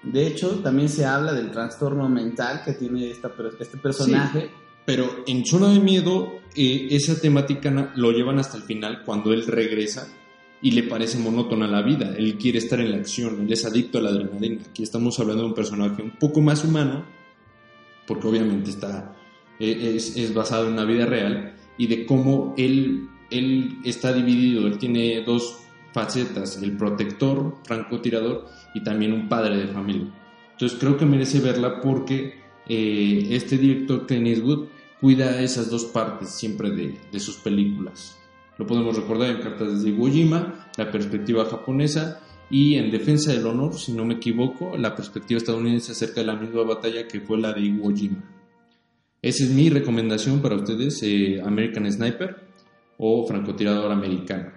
De 0.03 0.27
hecho, 0.27 0.61
también 0.61 0.89
se 0.89 1.05
habla 1.05 1.33
del 1.33 1.51
trastorno 1.51 2.09
mental 2.09 2.63
que 2.65 2.73
tiene 2.73 3.11
esta, 3.11 3.31
este 3.59 3.79
personaje. 3.79 4.51
Pero 4.87 5.25
en 5.27 5.45
Zona 5.45 5.73
de 5.73 5.79
Miedo, 5.79 6.41
eh, 6.57 6.89
esa 6.91 7.21
temática 7.21 7.93
lo 7.95 8.11
llevan 8.11 8.39
hasta 8.39 8.57
el 8.57 8.65
final 8.65 9.03
cuando 9.05 9.33
él 9.33 9.47
regresa 9.47 10.09
y 10.63 10.73
le 10.73 10.83
parece 10.83 11.19
monótona 11.19 11.67
la 11.67 11.83
vida. 11.83 12.15
Él 12.17 12.37
quiere 12.37 12.59
estar 12.59 12.81
en 12.81 12.91
la 12.91 12.99
acción, 12.99 13.41
él 13.43 13.53
es 13.53 13.65
adicto 13.65 13.99
a 13.99 14.03
la 14.03 14.11
adrenalina. 14.11 14.63
Aquí 14.69 14.83
estamos 14.83 15.19
hablando 15.19 15.43
de 15.43 15.49
un 15.49 15.55
personaje 15.55 16.03
un 16.03 16.11
poco 16.19 16.41
más 16.41 16.65
humano, 16.65 17.05
porque 18.07 18.27
obviamente 18.27 18.71
está, 18.71 19.17
eh, 19.59 19.95
es, 19.97 20.17
es 20.17 20.35
basado 20.35 20.69
en 20.69 20.77
la 20.77 20.85
vida 20.85 21.07
real, 21.07 21.55
y 21.79 21.87
de 21.87 22.05
cómo 22.05 22.55
él, 22.59 23.09
él 23.31 23.79
está 23.85 24.13
dividido. 24.13 24.67
Él 24.67 24.79
tiene 24.79 25.23
dos 25.23 25.57
facetas, 25.93 26.63
el 26.63 26.77
protector, 26.77 27.57
francotirador, 27.65 28.47
y 28.75 28.85
también 28.85 29.13
un 29.13 29.29
padre 29.29 29.57
de 29.57 29.67
familia. 29.69 30.09
Entonces 30.53 30.79
creo 30.79 30.97
que 30.99 31.07
merece 31.07 31.41
verla 31.41 31.81
porque 31.81 32.35
eh, 32.69 33.29
este 33.31 33.57
director 33.57 34.07
Clint 34.07 34.27
Eastwood 34.27 34.67
cuida 35.01 35.41
esas 35.41 35.71
dos 35.71 35.87
partes 35.87 36.29
siempre 36.31 36.71
de, 36.71 37.01
de 37.11 37.21
sus 37.21 37.37
películas. 37.37 38.20
Lo 38.61 38.67
podemos 38.67 38.95
recordar 38.95 39.31
en 39.31 39.41
Cartas 39.41 39.83
de 39.83 39.89
Iwo 39.89 40.07
Jima, 40.07 40.69
la 40.77 40.93
perspectiva 40.93 41.47
japonesa 41.47 42.21
y 42.51 42.75
en 42.75 42.91
Defensa 42.91 43.33
del 43.33 43.47
Honor, 43.47 43.73
si 43.79 43.91
no 43.93 44.05
me 44.05 44.17
equivoco, 44.17 44.77
la 44.77 44.95
perspectiva 44.95 45.39
estadounidense 45.39 45.93
acerca 45.93 46.21
de 46.21 46.27
la 46.27 46.37
misma 46.37 46.65
batalla 46.65 47.09
que 47.09 47.23
fue 47.23 47.39
la 47.39 47.55
de 47.55 47.63
Iwo 47.63 47.91
Jima. 47.97 48.23
Esa 49.23 49.45
es 49.45 49.51
mi 49.51 49.71
recomendación 49.71 50.43
para 50.43 50.57
ustedes, 50.57 51.03
eh, 51.03 51.41
American 51.43 51.91
Sniper 51.91 52.37
o 52.99 53.27
Francotirador 53.27 53.91
Americano. 53.91 54.53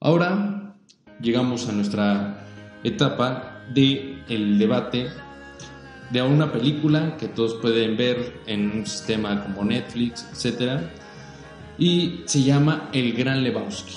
Ahora 0.00 0.74
llegamos 1.20 1.68
a 1.68 1.72
nuestra 1.72 2.46
etapa 2.82 3.62
de 3.74 4.22
debate 4.58 5.10
de 6.14 6.22
una 6.22 6.52
película 6.52 7.16
que 7.16 7.26
todos 7.26 7.54
pueden 7.54 7.96
ver 7.96 8.40
en 8.46 8.70
un 8.70 8.86
sistema 8.86 9.42
como 9.42 9.64
Netflix, 9.64 10.24
etcétera, 10.30 10.92
y 11.76 12.22
se 12.26 12.44
llama 12.44 12.88
El 12.92 13.14
Gran 13.14 13.42
Lebowski. 13.42 13.96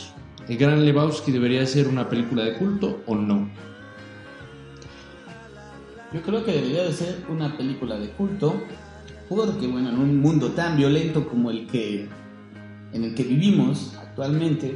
El 0.50 0.58
Gran 0.58 0.84
Lebowski 0.84 1.32
debería 1.32 1.64
ser 1.68 1.88
una 1.88 2.10
película 2.10 2.44
de 2.44 2.56
culto 2.56 3.04
o 3.06 3.14
no. 3.14 3.48
Yo 6.12 6.22
creo 6.24 6.44
que 6.44 6.54
debería 6.54 6.86
de 6.86 6.92
ser 6.94 7.24
una 7.30 7.56
película 7.56 8.00
de 8.00 8.10
culto, 8.10 8.64
porque 9.30 9.68
bueno, 9.68 9.90
en 9.90 10.00
un 10.00 10.20
mundo 10.20 10.50
tan 10.54 10.76
violento 10.76 11.30
como 11.30 11.52
el 11.52 11.68
que 11.68 12.10
en 12.94 13.04
el 13.04 13.14
que 13.14 13.24
vivimos 13.26 13.96
actualmente, 13.96 14.76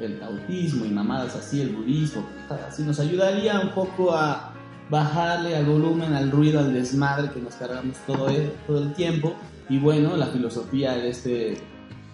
el 0.00 0.20
autismo 0.24 0.86
y 0.86 0.88
mamadas 0.88 1.36
así, 1.36 1.60
el 1.60 1.68
budismo, 1.68 2.26
así 2.66 2.82
nos 2.82 2.98
ayudaría 2.98 3.60
un 3.60 3.70
poco 3.74 4.12
a 4.12 4.54
bajarle 4.90 5.56
al 5.56 5.64
volumen, 5.66 6.12
al 6.14 6.30
ruido, 6.30 6.58
al 6.58 6.74
desmadre 6.74 7.30
que 7.30 7.40
nos 7.40 7.54
cargamos 7.54 7.96
todo 8.06 8.28
el, 8.28 8.50
todo 8.66 8.82
el 8.82 8.92
tiempo. 8.94 9.34
Y 9.68 9.78
bueno, 9.78 10.16
la 10.16 10.26
filosofía 10.26 10.94
de 10.94 11.10
este, 11.10 11.58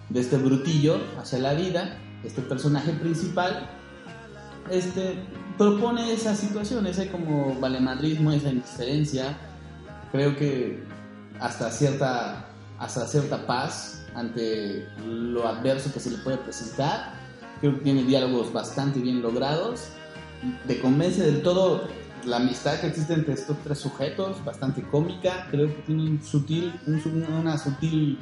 de 0.09 0.19
este 0.19 0.37
brutillo 0.37 0.99
hacia 1.19 1.39
la 1.39 1.53
vida, 1.55 1.97
este 2.23 2.41
personaje 2.41 2.91
principal, 2.93 3.67
este, 4.69 5.15
propone 5.57 6.13
esa 6.13 6.35
situación, 6.35 6.85
ese 6.85 7.09
como 7.09 7.59
valemadrismo, 7.59 8.31
esa 8.31 8.49
indiferencia, 8.49 9.35
creo 10.11 10.35
que 10.35 10.83
hasta 11.39 11.71
cierta, 11.71 12.45
hasta 12.77 13.07
cierta 13.07 13.47
paz 13.47 14.05
ante 14.13 14.87
lo 15.05 15.47
adverso 15.47 15.91
que 15.91 15.99
se 15.99 16.11
le 16.11 16.17
puede 16.17 16.37
presentar, 16.37 17.13
creo 17.59 17.75
que 17.75 17.81
tiene 17.81 18.03
diálogos 18.03 18.53
bastante 18.53 18.99
bien 18.99 19.23
logrados, 19.23 19.89
te 20.67 20.79
convence 20.79 21.23
del 21.23 21.41
todo 21.41 21.87
la 22.27 22.37
amistad 22.37 22.79
que 22.79 22.87
existe 22.87 23.13
entre 23.13 23.33
estos 23.33 23.57
tres 23.63 23.79
sujetos, 23.79 24.43
bastante 24.45 24.81
cómica, 24.83 25.47
creo 25.49 25.67
que 25.67 25.81
tiene 25.83 26.03
un 26.03 26.21
sutil, 26.21 26.73
un 26.85 27.01
su- 27.01 27.09
una 27.09 27.57
sutil 27.57 28.19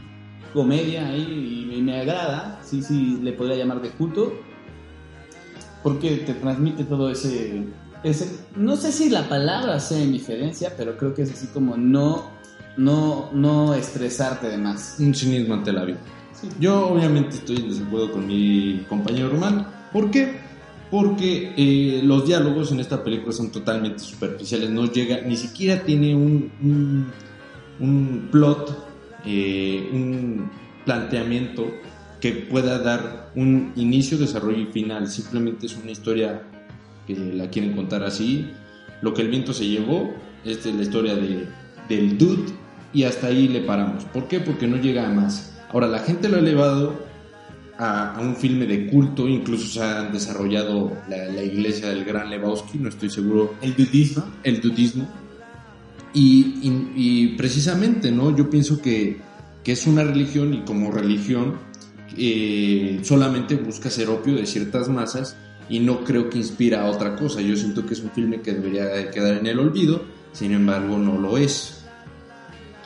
comedia 0.54 1.08
ahí 1.08 1.68
y 1.76 1.82
me, 1.82 2.00
agrada, 2.00 2.60
sí, 2.64 2.82
sí, 2.82 3.20
le 3.22 3.34
podría 3.34 3.58
llamar 3.58 3.82
de 3.82 3.90
culto, 3.90 4.34
porque 5.84 6.18
te 6.18 6.34
transmite 6.36 6.84
todo 6.86 7.10
ese, 7.10 7.66
ese, 8.04 8.40
no 8.56 8.76
sé 8.76 8.92
si 8.92 9.10
la 9.10 9.28
palabra 9.28 9.80
sea 9.80 10.00
indiferencia, 10.02 10.74
pero 10.78 10.98
creo 10.98 11.14
que 11.14 11.24
es 11.24 11.32
así 11.32 11.48
como 11.48 11.78
no, 11.78 12.32
no, 12.78 13.30
no 13.34 13.74
estresarte 13.74 14.48
de 14.50 14.58
más. 14.58 14.96
Un 15.00 15.14
cinismo 15.14 15.54
ante 15.56 15.72
la 15.74 15.84
vida. 15.86 16.00
Yo 16.60 16.90
obviamente 16.90 17.38
estoy 17.38 17.58
en 17.58 17.70
desacuerdo 17.70 18.12
con 18.12 18.28
mi 18.28 18.86
compañero 18.90 19.30
Román. 19.30 19.68
¿Por 19.92 20.12
qué? 20.12 20.40
Porque 20.92 21.54
eh, 21.58 22.02
los 22.04 22.26
diálogos 22.26 22.72
en 22.72 22.80
esta 22.80 23.04
película 23.04 23.34
son 23.34 23.52
totalmente 23.52 24.00
superficiales. 24.00 24.70
No 24.70 24.92
llega, 24.92 25.22
ni 25.22 25.36
siquiera 25.36 25.82
tiene 25.84 26.16
un, 26.16 26.52
un, 26.62 27.12
un 27.80 28.28
plot, 28.32 28.88
eh, 29.26 29.90
un 29.92 30.50
planteamiento 30.86 31.66
que 32.22 32.32
pueda 32.32 32.80
dar 32.80 33.32
un 33.36 33.74
inicio, 33.76 34.18
desarrollo 34.18 34.60
y 34.60 34.68
final. 34.68 35.08
Simplemente 35.08 35.66
es 35.66 35.76
una 35.76 35.92
historia 35.92 36.44
que 37.08 37.16
la 37.16 37.50
quieren 37.50 37.74
contar 37.74 38.04
así. 38.04 38.52
Lo 39.02 39.14
que 39.14 39.22
el 39.22 39.30
viento 39.30 39.54
se 39.54 39.68
llevó, 39.68 40.14
esta 40.44 40.70
es 40.70 40.76
la 40.76 40.84
historia 40.84 41.16
de, 41.16 41.48
del 41.90 42.18
dude 42.18 42.46
y 42.94 43.04
hasta 43.04 43.28
ahí 43.28 43.48
le 43.48 43.62
paramos. 43.62 44.06
¿Por 44.06 44.28
qué? 44.28 44.40
Porque 44.40 44.68
no 44.68 44.78
llega 44.78 45.06
a 45.06 45.12
más. 45.12 45.58
Ahora, 45.70 45.88
la 45.88 46.00
gente 46.00 46.30
lo 46.30 46.38
ha 46.38 46.40
elevado 46.40 47.05
a, 47.78 48.16
a 48.16 48.22
un 48.22 48.36
filme 48.36 48.66
de 48.66 48.88
culto, 48.88 49.28
incluso 49.28 49.68
se 49.68 49.84
han 49.84 50.12
desarrollado 50.14 50.92
la, 51.10 51.26
la 51.26 51.44
iglesia 51.44 51.90
del 51.90 52.06
Gran 52.06 52.30
Lebowski, 52.30 52.78
no 52.78 52.90
estoy 52.90 53.10
seguro, 53.10 53.56
El 53.62 53.74
budismo. 53.74 54.24
el 54.44 54.62
dudismo. 54.62 55.08
Y, 56.14 56.60
y- 56.62 56.92
y 56.96 57.28
precisamente, 57.36 58.12
¿no? 58.12 58.36
Yo 58.36 58.50
pienso 58.50 58.82
que, 58.82 59.20
que 59.64 59.74
es 59.74 59.86
una 59.88 60.04
religión 60.04 60.54
y 60.54 60.62
como 60.62 60.90
religión 60.92 61.56
eh, 62.18 63.00
solamente 63.04 63.56
busca 63.56 63.90
ser 63.90 64.10
opio 64.10 64.36
de 64.36 64.46
ciertas 64.46 64.88
masas 64.88 65.36
y 65.68 65.80
no 65.80 66.04
creo 66.06 66.30
que 66.30 66.38
inspira 66.38 66.84
a 66.84 66.86
otra 66.90 67.18
cosa. 67.18 67.42
Yo 67.42 67.58
siento 67.58 67.86
que 67.86 67.96
es 67.96 68.00
un 68.00 68.12
filme 68.12 68.40
que 68.42 68.54
debería 68.54 68.86
de 68.86 69.10
quedar 69.10 69.36
en 69.38 69.48
el 69.48 69.60
olvido, 69.60 70.04
sin 70.32 70.54
embargo 70.54 70.98
no 70.98 71.18
lo 71.20 71.38
es. 71.38 71.84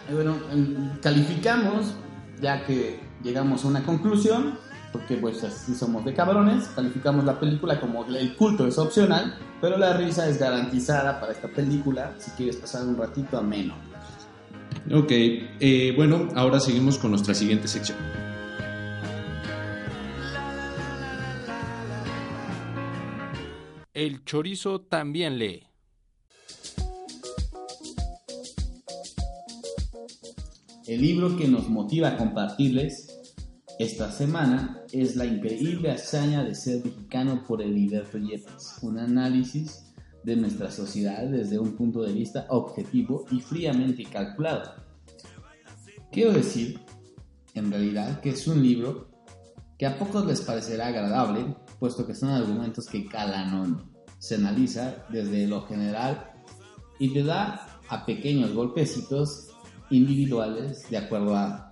Y 0.09 0.13
bueno, 0.15 0.35
calificamos, 1.03 1.93
ya 2.41 2.65
que 2.65 2.99
llegamos 3.23 3.63
a 3.63 3.67
una 3.67 3.83
conclusión, 3.83 4.55
porque 4.91 5.17
pues 5.17 5.43
así 5.43 5.75
somos 5.75 6.03
de 6.05 6.13
cabrones, 6.13 6.67
calificamos 6.75 7.23
la 7.25 7.39
película 7.39 7.79
como 7.79 8.05
el 8.05 8.35
culto 8.35 8.65
es 8.65 8.77
opcional, 8.77 9.37
pero 9.61 9.77
la 9.77 9.95
risa 9.95 10.27
es 10.27 10.39
garantizada 10.39 11.19
para 11.19 11.31
esta 11.31 11.47
película 11.47 12.13
si 12.17 12.31
quieres 12.31 12.55
pasar 12.55 12.85
un 12.85 12.97
ratito 12.97 13.37
ameno. 13.37 13.75
Ok, 14.91 15.11
eh, 15.11 15.93
bueno, 15.95 16.29
ahora 16.35 16.59
seguimos 16.59 16.97
con 16.97 17.11
nuestra 17.11 17.33
siguiente 17.33 17.67
sección. 17.67 17.97
El 23.93 24.23
chorizo 24.23 24.81
también 24.81 25.37
lee. 25.37 25.67
El 30.87 31.01
libro 31.01 31.37
que 31.37 31.47
nos 31.47 31.69
motiva 31.69 32.07
a 32.07 32.17
compartirles 32.17 33.18
esta 33.79 34.11
semana 34.11 34.83
es 34.91 35.15
La 35.15 35.23
increíble 35.23 35.89
hazaña 35.89 36.43
de 36.43 36.53
ser 36.53 36.83
mexicano 36.83 37.45
por 37.47 37.61
Heriberto 37.61 38.17
Yepes, 38.17 38.79
un 38.81 38.99
análisis 38.99 39.85
de 40.21 40.35
nuestra 40.35 40.69
sociedad 40.69 41.23
desde 41.23 41.57
un 41.57 41.77
punto 41.77 42.03
de 42.03 42.11
vista 42.11 42.45
objetivo 42.49 43.25
y 43.31 43.39
fríamente 43.39 44.03
calculado. 44.03 44.73
Quiero 46.11 46.33
decir, 46.33 46.81
en 47.53 47.71
realidad, 47.71 48.19
que 48.19 48.31
es 48.31 48.45
un 48.47 48.61
libro 48.61 49.09
que 49.77 49.85
a 49.85 49.97
pocos 49.97 50.25
les 50.25 50.41
parecerá 50.41 50.87
agradable, 50.87 51.55
puesto 51.79 52.05
que 52.05 52.13
son 52.13 52.31
argumentos 52.31 52.85
que 52.85 53.05
calan 53.05 53.53
hondo. 53.53 53.89
se 54.17 54.35
analiza 54.35 55.05
desde 55.07 55.47
lo 55.47 55.65
general 55.65 56.33
y 56.99 57.13
te 57.13 57.23
da 57.23 57.79
a 57.87 58.05
pequeños 58.05 58.53
golpecitos 58.53 59.47
individuales 59.89 60.89
de 60.89 60.97
acuerdo 60.97 61.37
a 61.37 61.68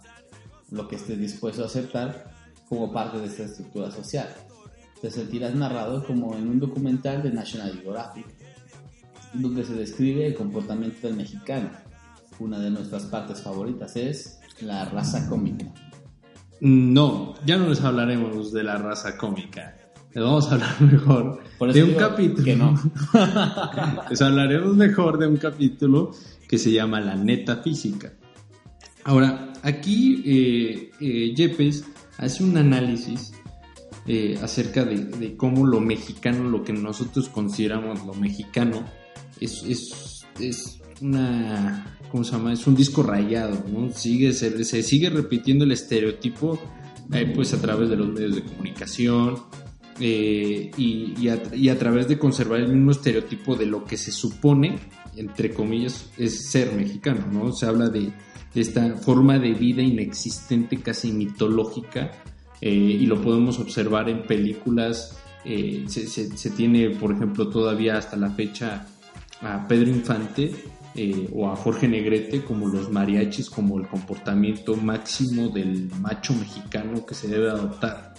lo 0.71 0.88
que 0.88 0.95
estés 0.95 1.19
dispuesto 1.19 1.63
a 1.63 1.67
aceptar 1.67 2.31
como 2.67 2.91
parte 2.91 3.19
de 3.19 3.27
esta 3.27 3.43
estructura 3.43 3.91
social. 3.91 4.27
Te 5.01 5.12
sentirás 5.12 5.53
narrado 5.55 6.03
como 6.05 6.36
en 6.36 6.47
un 6.47 6.59
documental 6.59 7.21
de 7.24 7.31
National 7.31 7.79
Geographic, 7.81 8.25
donde 9.33 9.63
se 9.63 9.74
describe 9.74 10.27
el 10.27 10.36
comportamiento 10.36 11.07
del 11.07 11.15
mexicano. 11.15 11.69
Una 12.39 12.59
de 12.59 12.69
nuestras 12.69 13.03
partes 13.03 13.41
favoritas 13.41 13.95
es 13.95 14.39
la 14.62 14.86
raza 14.86 15.27
cómica. 15.29 15.65
No, 16.59 17.36
ya 17.45 17.57
no 17.57 17.69
les 17.69 17.81
hablaremos 17.81 18.51
de 18.51 18.63
la 18.63 18.77
raza 18.77 19.17
cómica. 19.17 19.75
Les 20.13 20.24
vamos 20.24 20.50
a 20.50 20.55
hablar 20.55 20.81
mejor 20.91 21.39
Por 21.59 21.74
de 21.74 21.83
un 21.83 21.93
capítulo. 21.93 22.43
que 22.43 22.55
no. 22.55 22.74
Les 24.09 24.21
hablaremos 24.21 24.75
mejor 24.75 25.19
de 25.19 25.27
un 25.27 25.38
capítulo 25.38 26.12
que 26.47 26.57
se 26.57 26.71
llama 26.71 27.00
La 27.00 27.15
neta 27.15 27.57
física. 27.57 28.13
Ahora, 29.08 29.54
aquí 29.64 30.22
eh, 30.26 30.92
eh, 31.00 31.34
Yepes 31.34 31.86
hace 32.18 32.44
un 32.44 32.58
análisis 32.58 33.32
eh, 34.06 34.38
acerca 34.44 34.84
de, 34.84 35.38
cómo 35.38 35.66
lo 35.66 35.80
mexicano, 35.80 36.50
lo 36.50 36.66
que 36.66 36.74
nosotros 36.74 37.30
consideramos 37.30 38.06
lo 38.06 38.14
mexicano, 38.14 38.84
es, 39.40 39.64
es, 39.64 40.26
es 40.42 40.82
una. 41.00 41.98
¿Cómo 42.12 42.26
se 42.26 42.34
llama? 42.34 42.52
Es 42.52 42.68
un 42.68 42.76
disco 42.76 43.02
rayado, 43.02 43.64
¿no? 43.72 43.94
Sigue, 43.94 44.34
se, 44.34 44.66
se 44.66 44.84
sigue 44.84 45.10
repitiendo 45.10 45.64
el 45.64 45.72
estereotipo, 45.72 46.60
pues 47.34 47.54
a 47.54 47.62
través 47.62 47.90
de 47.90 47.96
los 47.96 48.10
medios 48.10 48.36
de 48.36 48.44
comunicación, 48.44 49.38
y 50.02 51.70
a 51.70 51.80
través 51.80 52.10
de 52.10 52.20
conservar 52.20 52.60
el 52.60 52.74
mismo 52.74 52.92
estereotipo 52.92 53.56
de 53.56 53.68
lo 53.68 53.86
que 53.86 53.96
se 53.96 54.12
supone, 54.12 54.78
entre 55.17 55.53
comillas, 55.53 56.09
es 56.17 56.50
ser 56.50 56.74
mexicano, 56.74 57.25
¿no? 57.31 57.51
Se 57.51 57.65
habla 57.65 57.89
de, 57.89 58.12
esta 58.55 58.95
forma 58.95 59.38
de 59.38 59.53
vida 59.53 59.81
inexistente, 59.81 60.77
casi 60.77 61.12
mitológica, 61.12 62.12
eh, 62.62 62.71
y 62.71 63.05
lo 63.05 63.21
podemos 63.21 63.59
observar 63.59 64.09
en 64.09 64.24
películas. 64.24 65.17
eh, 65.45 65.86
se, 65.88 66.50
tiene, 66.51 66.89
por 66.91 67.12
ejemplo, 67.12 67.50
todavía 67.50 67.97
hasta 67.97 68.17
la 68.17 68.31
fecha 68.31 68.88
a 69.41 69.67
Pedro 69.67 69.89
Infante 69.89 70.51
eh, 70.95 71.29
o 71.31 71.47
a 71.50 71.55
Jorge 71.55 71.88
Negrete 71.88 72.43
como 72.43 72.67
los 72.67 72.91
mariachis, 72.91 73.50
como 73.50 73.77
el 73.77 73.88
comportamiento 73.88 74.75
máximo 74.75 75.50
del 75.50 75.89
macho 76.01 76.33
mexicano 76.33 77.05
que 77.05 77.13
se 77.13 77.27
debe 77.27 77.50
adoptar. 77.50 78.13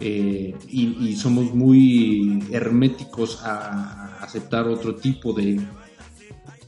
Y, 0.00 1.14
somos 1.14 1.54
muy 1.54 2.42
herméticos 2.50 3.40
a 3.44 4.18
aceptar 4.20 4.66
otro 4.66 4.96
tipo 4.96 5.32
de, 5.32 5.60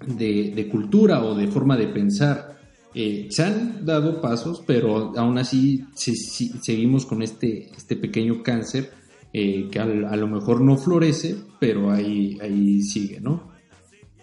de, 0.06 0.68
cultura 0.70 1.24
o 1.24 1.34
de 1.34 1.48
forma 1.48 1.76
de 1.76 1.88
pensar. 1.88 2.58
Eh, 2.94 3.26
se 3.30 3.42
han 3.42 3.84
dado 3.84 4.20
pasos, 4.20 4.62
pero 4.66 5.12
aún 5.16 5.36
así 5.38 5.84
seguimos 5.94 7.06
con 7.06 7.22
este, 7.22 7.70
este 7.76 7.96
pequeño 7.96 8.42
cáncer 8.42 8.92
eh, 9.32 9.68
que 9.70 9.80
al- 9.80 10.04
a, 10.04 10.14
lo 10.16 10.28
mejor 10.28 10.60
no 10.60 10.76
florece, 10.76 11.34
pero 11.58 11.90
ahí, 11.90 12.38
ahí 12.40 12.80
sigue, 12.82 13.20
¿no? 13.20 13.50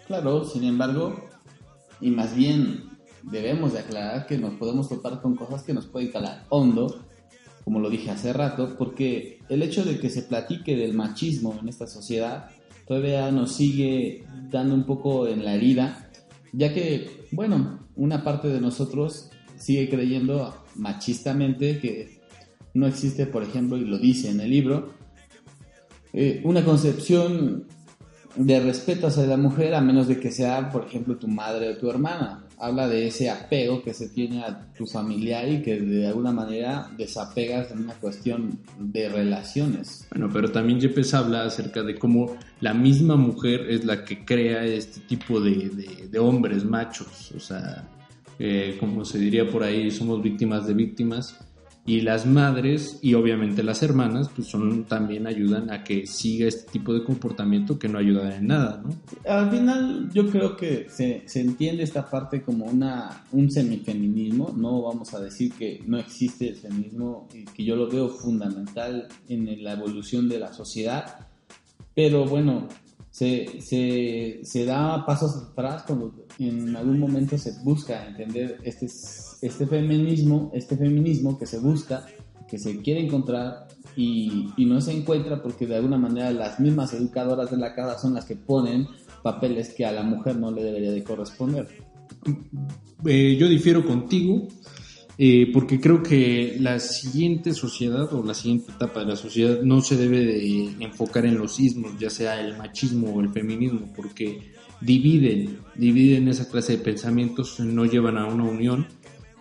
Claro, 0.06 0.44
sin 0.44 0.64
embargo, 0.64 1.28
y 2.00 2.10
más 2.10 2.34
bien 2.34 2.84
debemos 3.22 3.74
de 3.74 3.80
aclarar 3.80 4.26
que 4.26 4.38
nos 4.38 4.54
podemos 4.54 4.88
topar 4.88 5.20
con 5.20 5.36
cosas 5.36 5.62
que 5.62 5.74
nos 5.74 5.86
pueden 5.86 6.10
calar 6.10 6.46
hondo, 6.48 7.04
como 7.64 7.78
lo 7.78 7.90
dije 7.90 8.10
hace 8.10 8.32
rato, 8.32 8.74
porque 8.76 9.38
el 9.48 9.62
hecho 9.62 9.84
de 9.84 10.00
que 10.00 10.08
se 10.10 10.22
platique 10.22 10.76
del 10.76 10.94
machismo 10.94 11.56
en 11.60 11.68
esta 11.68 11.86
sociedad 11.86 12.48
todavía 12.86 13.30
nos 13.30 13.52
sigue 13.52 14.24
dando 14.50 14.74
un 14.74 14.84
poco 14.84 15.26
en 15.26 15.44
la 15.44 15.54
herida, 15.54 16.10
ya 16.52 16.72
que, 16.72 17.26
bueno, 17.32 17.80
una 17.96 18.22
parte 18.24 18.48
de 18.48 18.60
nosotros 18.60 19.30
sigue 19.56 19.88
creyendo 19.88 20.64
machistamente 20.74 21.78
que 21.78 22.20
no 22.74 22.86
existe, 22.86 23.26
por 23.26 23.42
ejemplo, 23.42 23.76
y 23.76 23.84
lo 23.84 23.98
dice 23.98 24.30
en 24.30 24.40
el 24.40 24.50
libro, 24.50 24.94
eh, 26.12 26.40
una 26.44 26.64
concepción 26.64 27.66
de 28.36 28.60
respeto 28.60 29.06
hacia 29.06 29.26
la 29.26 29.36
mujer 29.36 29.74
a 29.74 29.80
menos 29.80 30.08
de 30.08 30.18
que 30.18 30.30
sea, 30.30 30.70
por 30.70 30.86
ejemplo, 30.86 31.16
tu 31.16 31.28
madre 31.28 31.70
o 31.70 31.76
tu 31.76 31.90
hermana. 31.90 32.46
Habla 32.64 32.86
de 32.86 33.08
ese 33.08 33.28
apego 33.28 33.82
que 33.82 33.92
se 33.92 34.08
tiene 34.10 34.44
a 34.44 34.72
tu 34.72 34.86
familiar 34.86 35.48
y 35.48 35.62
que 35.62 35.80
de 35.80 36.06
alguna 36.06 36.30
manera 36.30 36.88
desapegas 36.96 37.72
en 37.72 37.80
una 37.80 37.94
cuestión 37.94 38.60
de 38.78 39.08
relaciones. 39.08 40.06
Bueno, 40.12 40.30
pero 40.32 40.52
también 40.52 40.78
Yepes 40.78 41.12
habla 41.12 41.42
acerca 41.44 41.82
de 41.82 41.96
cómo 41.98 42.36
la 42.60 42.72
misma 42.72 43.16
mujer 43.16 43.66
es 43.68 43.84
la 43.84 44.04
que 44.04 44.24
crea 44.24 44.64
este 44.64 45.00
tipo 45.00 45.40
de, 45.40 45.70
de- 46.08 46.18
hombres 46.20 46.64
machos. 46.64 47.32
O 47.36 47.40
sea, 47.40 47.88
eh, 48.38 48.76
como 48.78 49.04
se 49.04 49.18
diría 49.18 49.50
por 49.50 49.64
ahí, 49.64 49.90
somos 49.90 50.22
víctimas 50.22 50.64
de 50.68 50.74
víctimas. 50.74 51.36
Y 51.84 52.02
las 52.02 52.26
madres 52.26 53.00
y 53.02 53.14
obviamente 53.14 53.64
las 53.64 53.82
hermanas, 53.82 54.30
pues 54.34 54.46
son 54.46 54.84
también 54.84 55.26
ayudan 55.26 55.68
a 55.70 55.82
que 55.82 56.06
siga 56.06 56.46
este 56.46 56.70
tipo 56.70 56.94
de 56.94 57.02
comportamiento 57.02 57.76
que 57.76 57.88
no 57.88 57.98
ayuda 57.98 58.36
en 58.36 58.46
nada, 58.46 58.80
¿no? 58.84 58.94
Al 59.28 59.50
final 59.50 60.08
yo 60.12 60.30
creo 60.30 60.56
que 60.56 60.86
se, 60.88 61.24
se 61.26 61.40
entiende 61.40 61.82
esta 61.82 62.08
parte 62.08 62.42
como 62.42 62.66
una, 62.66 63.24
un 63.32 63.50
semifeminismo, 63.50 64.54
no 64.56 64.82
vamos 64.82 65.12
a 65.12 65.20
decir 65.20 65.52
que 65.54 65.82
no 65.84 65.98
existe 65.98 66.50
el 66.50 66.56
feminismo 66.56 67.26
y 67.34 67.44
que 67.46 67.64
yo 67.64 67.74
lo 67.74 67.88
veo 67.88 68.08
fundamental 68.08 69.08
en 69.28 69.64
la 69.64 69.72
evolución 69.72 70.28
de 70.28 70.38
la 70.38 70.52
sociedad, 70.52 71.26
pero 71.94 72.24
bueno, 72.26 72.68
se, 73.10 73.60
se, 73.60 74.40
se 74.42 74.64
da 74.64 75.04
pasos 75.04 75.36
atrás 75.36 75.82
cuando 75.86 76.14
en 76.38 76.74
algún 76.74 76.98
momento 76.98 77.36
se 77.36 77.52
busca 77.62 78.06
entender 78.06 78.58
este, 78.62 78.88
este 79.42 79.66
feminismo, 79.66 80.50
este 80.54 80.76
feminismo 80.76 81.38
que 81.38 81.46
se 81.46 81.58
busca, 81.58 82.06
que 82.48 82.58
se 82.58 82.80
quiere 82.80 83.00
encontrar 83.00 83.68
y, 83.96 84.48
y 84.56 84.64
no 84.64 84.80
se 84.80 84.92
encuentra 84.92 85.42
porque 85.42 85.66
de 85.66 85.76
alguna 85.76 85.98
manera 85.98 86.30
las 86.30 86.60
mismas 86.60 86.94
educadoras 86.94 87.50
de 87.50 87.58
la 87.58 87.74
casa 87.74 87.98
son 87.98 88.14
las 88.14 88.24
que 88.24 88.36
ponen 88.36 88.86
papeles 89.22 89.74
que 89.74 89.84
a 89.84 89.92
la 89.92 90.02
mujer 90.02 90.36
no 90.36 90.50
le 90.50 90.62
debería 90.62 90.92
de 90.92 91.02
corresponder. 91.02 91.68
Eh, 93.04 93.36
yo 93.38 93.48
difiero 93.48 93.84
contigo 93.84 94.48
eh, 95.18 95.50
porque 95.52 95.80
creo 95.80 96.02
que 96.02 96.56
la 96.58 96.78
siguiente 96.78 97.52
sociedad 97.52 98.12
o 98.12 98.24
la 98.24 98.34
siguiente 98.34 98.72
etapa 98.72 99.00
de 99.00 99.06
la 99.06 99.16
sociedad 99.16 99.60
no 99.62 99.80
se 99.80 99.96
debe 99.96 100.20
de 100.24 100.64
enfocar 100.80 101.26
en 101.26 101.38
los 101.38 101.60
ismos, 101.60 101.92
ya 101.98 102.10
sea 102.10 102.40
el 102.40 102.56
machismo 102.56 103.12
o 103.12 103.20
el 103.20 103.30
feminismo, 103.30 103.92
porque 103.94 104.52
dividen, 104.80 105.58
dividen 105.74 106.28
esa 106.28 106.48
clase 106.48 106.76
de 106.76 106.82
pensamientos, 106.82 107.60
no 107.60 107.84
llevan 107.84 108.18
a 108.18 108.26
una 108.26 108.44
unión. 108.44 108.86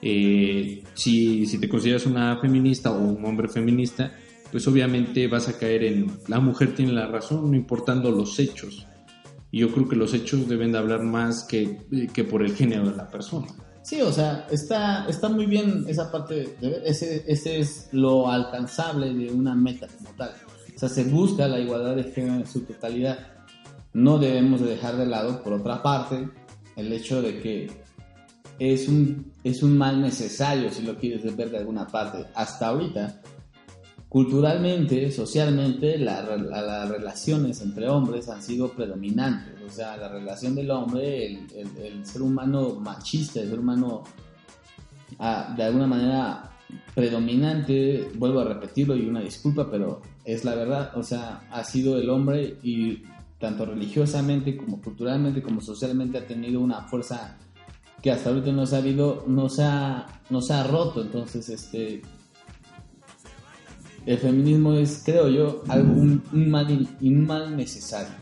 Eh, 0.02 0.84
si, 0.94 1.46
si 1.46 1.60
te 1.60 1.70
consideras 1.70 2.06
una 2.06 2.38
feminista 2.40 2.92
o 2.92 3.00
un 3.00 3.24
hombre 3.26 3.48
feminista, 3.48 4.12
pues 4.52 4.68
obviamente 4.68 5.28
vas 5.28 5.48
a 5.48 5.58
caer 5.58 5.84
en 5.84 6.12
la 6.28 6.40
mujer 6.40 6.76
tiene 6.76 6.92
la 6.92 7.08
razón, 7.08 7.52
no 7.52 7.58
importando 7.58 8.12
los 8.12 8.38
hechos. 8.40 8.88
Y 9.52 9.60
yo 9.60 9.72
creo 9.72 9.88
que 9.88 9.96
los 9.96 10.14
hechos 10.14 10.48
deben 10.48 10.72
de 10.72 10.78
hablar 10.78 11.04
más 11.04 11.44
que, 11.44 11.80
que 12.14 12.24
por 12.24 12.42
el 12.42 12.56
género 12.56 12.90
de 12.90 12.96
la 12.96 13.10
persona. 13.10 13.48
Sí, 13.84 14.02
o 14.02 14.12
sea, 14.12 14.48
está, 14.52 15.08
está 15.08 15.28
muy 15.28 15.46
bien 15.46 15.86
esa 15.88 16.12
parte, 16.12 16.56
de 16.62 16.82
ese, 16.86 17.24
ese 17.28 17.60
es 17.60 17.90
lo 17.92 18.30
alcanzable 18.30 19.14
de 19.14 19.32
una 19.32 19.56
meta 19.56 19.88
como 19.88 20.16
tal. 20.16 20.34
O 20.76 20.80
sea, 20.80 20.88
se 20.88 21.04
busca 21.04 21.48
la 21.48 21.60
igualdad 21.60 21.96
de 21.96 22.04
género 22.04 22.36
en 22.36 22.48
su 22.48 22.62
totalidad. 22.62 23.20
No 23.94 24.20
debemos 24.20 24.62
de 24.62 24.70
dejar 24.70 24.98
de 24.98 25.06
lado, 25.06 25.44
por 25.44 25.54
otra 25.54 25.82
parte, 25.82 26.30
el 26.76 26.94
hecho 26.94 27.22
de 27.22 27.40
que 27.40 27.72
es 28.64 28.88
un, 28.88 29.34
es 29.44 29.64
un 29.64 29.76
mal 29.76 30.00
necesario, 30.02 30.70
si 30.70 30.84
lo 30.84 30.96
quieres 30.96 31.36
ver 31.36 31.50
de 31.50 31.58
alguna 31.58 31.88
parte. 31.88 32.26
Hasta 32.36 32.68
ahorita, 32.68 33.20
culturalmente, 34.08 35.10
socialmente, 35.12 35.98
la, 35.98 36.22
la- 36.38 36.62
las 36.62 36.90
relaciones 36.90 37.60
entre 37.62 37.90
hombres 37.90 38.30
han 38.30 38.44
sido 38.44 38.70
predominantes. 38.70 39.56
O 39.66 39.70
sea, 39.70 39.98
la 39.98 40.10
relación 40.10 40.54
del 40.54 40.70
hombre, 40.70 41.26
el, 41.26 41.48
el- 41.84 42.06
ser 42.06 42.22
humano 42.22 42.76
machista, 42.80 43.40
el 43.40 43.50
ser 43.50 43.60
humano 43.60 44.04
ah, 45.18 45.54
de 45.58 45.64
alguna 45.64 45.88
manera 45.88 46.52
predominante, 46.94 48.12
vuelvo 48.16 48.42
a 48.42 48.46
repetirlo 48.46 48.96
y 48.96 49.08
una 49.08 49.22
disculpa, 49.22 49.70
pero 49.72 50.02
es 50.24 50.46
la 50.46 50.54
verdad. 50.56 50.92
O 50.96 51.04
sea, 51.04 51.48
ha 51.52 51.64
sido 51.64 51.98
el 51.98 52.10
hombre 52.12 52.58
y 52.64 53.02
tanto 53.40 53.66
religiosamente 53.66 54.56
como 54.56 54.80
culturalmente 54.80 55.42
como 55.42 55.62
socialmente 55.62 56.20
ha 56.20 56.28
tenido 56.28 56.60
una 56.62 56.84
fuerza 56.84 57.38
que 58.02 58.12
hasta 58.12 58.30
ahorita 58.30 58.52
no 58.52 58.66
se 58.66 58.76
ha 58.76 58.80
habido, 58.80 59.24
no 59.28 59.50
se 59.50 59.64
ha, 59.64 60.08
no 60.30 60.42
se 60.42 60.54
ha 60.54 60.64
roto. 60.64 61.02
Entonces, 61.02 61.50
este, 61.50 62.02
el 64.06 64.18
feminismo 64.18 64.74
es, 64.74 65.02
creo 65.06 65.30
yo, 65.30 65.64
algo, 65.68 65.94
un, 65.94 66.24
un 66.32 66.50
mal, 66.50 66.88
un 67.00 67.26
mal 67.26 67.56
necesario. 67.56 68.14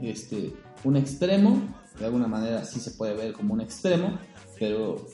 Este, 0.00 0.52
un 0.84 0.96
extremo, 0.96 1.62
de 1.98 2.06
alguna 2.06 2.28
manera 2.28 2.64
sí 2.64 2.78
se 2.80 2.92
puede 2.92 3.14
ver 3.14 3.32
como 3.32 3.54
un 3.54 3.60
extremo, 3.60 4.18
pero 4.58 5.06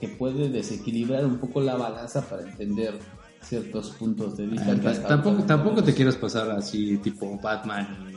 que 0.00 0.08
puede 0.08 0.48
desequilibrar 0.48 1.24
un 1.24 1.38
poco 1.38 1.60
la 1.60 1.76
balanza 1.76 2.26
para 2.28 2.42
entender 2.42 2.98
ciertos 3.42 3.90
puntos 3.90 4.36
de 4.36 4.46
vista. 4.46 4.72
hasta 4.72 5.06
tampoco, 5.06 5.44
tampoco 5.44 5.82
te 5.82 5.94
quieras 5.94 6.16
pasar 6.16 6.50
así 6.50 6.98
tipo 6.98 7.38
Batman 7.38 8.12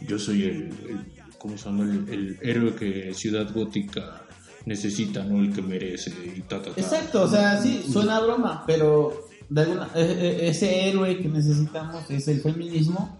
yo 0.00 0.18
soy 0.18 0.42
el, 0.42 0.56
el 0.88 1.12
¿cómo 1.38 1.56
se 1.56 1.66
llama? 1.66 1.84
El, 1.84 2.08
el 2.08 2.38
héroe 2.42 2.74
que 2.74 3.14
Ciudad 3.14 3.52
Gótica 3.54 4.23
necesita, 4.66 5.24
no 5.24 5.40
el 5.42 5.52
que 5.52 5.62
merece 5.62 6.10
y 6.36 6.40
ta, 6.42 6.60
ta, 6.62 6.70
ta. 6.72 6.80
Exacto, 6.80 7.22
o 7.22 7.28
sea, 7.28 7.60
sí, 7.60 7.82
suena 7.90 8.16
a 8.16 8.20
broma, 8.20 8.64
pero 8.66 9.26
de 9.50 9.60
alguna, 9.60 9.88
e- 9.94 10.00
e- 10.00 10.48
ese 10.48 10.88
héroe 10.88 11.18
que 11.18 11.28
necesitamos 11.28 12.10
es 12.10 12.26
el 12.28 12.40
feminismo 12.40 13.18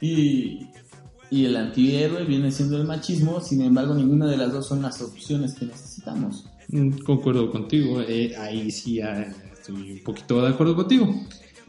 y, 0.00 0.66
y 1.30 1.44
el 1.44 1.56
antihéroe 1.56 2.24
viene 2.24 2.50
siendo 2.50 2.76
el 2.78 2.86
machismo, 2.86 3.40
sin 3.40 3.60
embargo 3.62 3.94
ninguna 3.94 4.26
de 4.26 4.36
las 4.36 4.52
dos 4.52 4.66
son 4.66 4.82
las 4.82 5.00
opciones 5.02 5.54
que 5.54 5.66
necesitamos. 5.66 6.46
Mm, 6.68 6.98
Concuerdo 7.04 7.50
contigo, 7.50 8.00
eh, 8.00 8.34
ahí 8.38 8.70
sí 8.70 8.94
ya 8.96 9.34
estoy 9.52 9.92
un 9.92 10.02
poquito 10.04 10.40
de 10.42 10.48
acuerdo 10.48 10.74
contigo. 10.76 11.14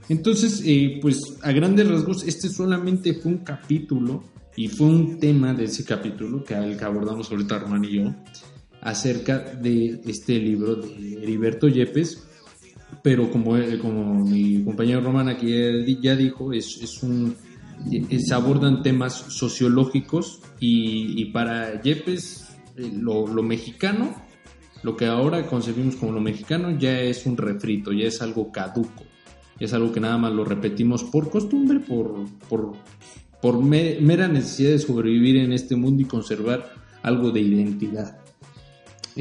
Entonces, 0.08 0.64
eh, 0.66 0.98
pues 1.02 1.20
a 1.44 1.52
grandes 1.52 1.88
rasgos, 1.88 2.24
este 2.24 2.50
solamente 2.50 3.14
fue 3.14 3.32
un 3.34 3.38
capítulo 3.40 4.24
y 4.56 4.68
fue 4.68 4.88
un 4.88 5.20
tema 5.20 5.54
de 5.54 5.66
ese 5.66 5.84
capítulo 5.86 6.44
que, 6.44 6.56
al 6.56 6.76
que 6.78 6.84
abordamos 6.84 7.30
ahorita 7.32 7.60
Román 7.60 7.86
y 7.86 7.92
yo, 7.98 8.16
acerca 8.82 9.40
de 9.40 10.02
este 10.06 10.40
libro 10.40 10.76
de 10.76 11.22
Heriberto 11.24 11.68
Yepes, 11.68 12.24
pero 13.04 13.30
como, 13.32 13.58
eh, 13.58 13.78
como 13.80 14.26
mi 14.26 14.64
compañero 14.64 15.02
Román 15.02 15.30
aquí 15.30 15.52
ya- 16.02 16.16
dijo, 16.16 16.54
es, 16.54 16.80
es 16.82 17.04
un, 17.04 17.36
se 18.20 18.34
abordan 18.34 18.82
temas 18.84 19.14
sociológicos 19.14 20.42
y, 20.60 21.22
y 21.22 21.26
para 21.26 21.82
Yepes 21.82 22.48
eh, 22.78 22.92
lo, 23.00 23.28
lo 23.28 23.44
mexicano, 23.44 24.16
lo 24.84 24.96
que 24.96 25.06
ahora 25.06 25.46
concebimos 25.46 25.96
como 25.98 26.14
lo 26.14 26.22
mexicano 26.22 26.78
ya 26.78 27.00
es 27.02 27.26
un 27.26 27.36
refrito, 27.38 27.92
ya 27.92 28.08
es 28.08 28.22
algo 28.22 28.52
caduco, 28.52 29.04
es 29.60 29.74
algo 29.74 29.92
que 29.92 30.00
nada 30.00 30.18
más 30.18 30.32
lo 30.34 30.46
repetimos 30.46 31.04
por 31.04 31.30
costumbre, 31.30 31.80
por, 31.80 32.26
por, 32.48 32.74
por 33.42 33.62
me- 33.64 34.00
mera 34.02 34.28
necesidad 34.28 34.72
de 34.72 34.80
sobrevivir 34.80 35.38
en 35.38 35.52
este 35.54 35.76
mundo 35.76 36.02
y 36.02 36.06
conservar 36.06 36.74
algo 37.04 37.32
de 37.32 37.42
identidad. 37.42 38.20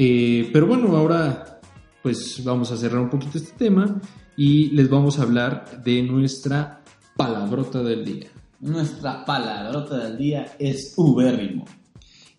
Eh, 0.01 0.49
pero 0.53 0.65
bueno, 0.65 0.95
ahora 0.95 1.59
pues 2.01 2.41
vamos 2.45 2.71
a 2.71 2.77
cerrar 2.77 3.01
un 3.01 3.09
poquito 3.09 3.37
este 3.37 3.51
tema 3.57 3.99
y 4.37 4.69
les 4.69 4.89
vamos 4.89 5.19
a 5.19 5.23
hablar 5.23 5.83
de 5.83 6.01
nuestra 6.03 6.81
palabrota 7.17 7.83
del 7.83 8.05
día. 8.05 8.27
Nuestra 8.61 9.25
palabrota 9.25 9.97
del 9.97 10.17
día 10.17 10.55
es 10.57 10.93
ubérrimo. 10.95 11.65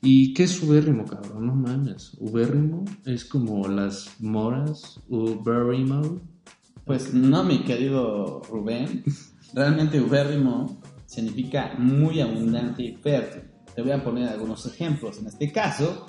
¿Y 0.01 0.33
qué 0.33 0.45
es 0.45 0.63
ubérrimo, 0.63 1.05
cabrón? 1.05 1.49
No 1.49 1.55
mames. 1.55 2.13
Ubérrimo 2.19 2.87
es 3.05 3.27
como 3.27 3.69
las 3.69 4.09
moras, 4.21 4.99
ubérrimo. 5.11 6.19
Pues 6.87 7.13
no, 7.13 7.45
mi 7.45 7.59
querido 7.59 8.41
Rubén, 8.49 9.05
realmente 9.53 10.01
ubérrimo 10.01 10.81
significa 11.05 11.75
muy 11.77 12.23
abundante 12.23 12.85
y 12.85 12.97
fértil. 12.97 13.43
Te 13.75 13.83
voy 13.83 13.91
a 13.91 14.03
poner 14.03 14.31
algunos 14.31 14.65
ejemplos. 14.65 15.19
En 15.19 15.27
este 15.27 15.53
caso, 15.53 16.07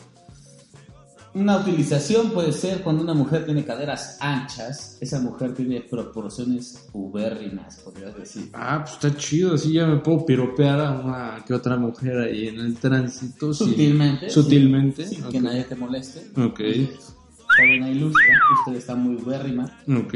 una 1.33 1.57
utilización 1.57 2.31
puede 2.31 2.51
ser 2.51 2.81
cuando 2.81 3.03
una 3.03 3.13
mujer 3.13 3.45
tiene 3.45 3.63
caderas 3.63 4.17
anchas, 4.19 4.97
esa 4.99 5.19
mujer 5.19 5.53
tiene 5.53 5.81
proporciones 5.81 6.87
ubérrimas, 6.93 7.79
podrías 7.79 8.15
decir. 8.15 8.49
Ah, 8.53 8.79
pues 8.83 8.93
está 8.93 9.15
chido, 9.17 9.55
así 9.55 9.73
ya 9.73 9.85
me 9.85 9.97
puedo 9.99 10.25
piropear 10.25 10.79
a 10.79 10.91
una 10.91 11.43
que 11.45 11.53
otra 11.53 11.77
mujer 11.77 12.17
ahí 12.19 12.47
en 12.47 12.59
el 12.59 12.75
tránsito. 12.75 13.53
Sutilmente. 13.53 14.29
Sutilmente. 14.29 15.07
Sin 15.07 15.23
ok. 15.23 15.31
que 15.31 15.41
nadie 15.41 15.63
te 15.63 15.75
moleste. 15.75 16.31
Ok, 16.41 16.59
Joven 17.57 17.87
ilustra, 17.87 18.23
usted 18.59 18.77
está 18.77 18.95
muy 18.95 19.15
ubérrima. 19.15 19.65
ok. 19.87 20.13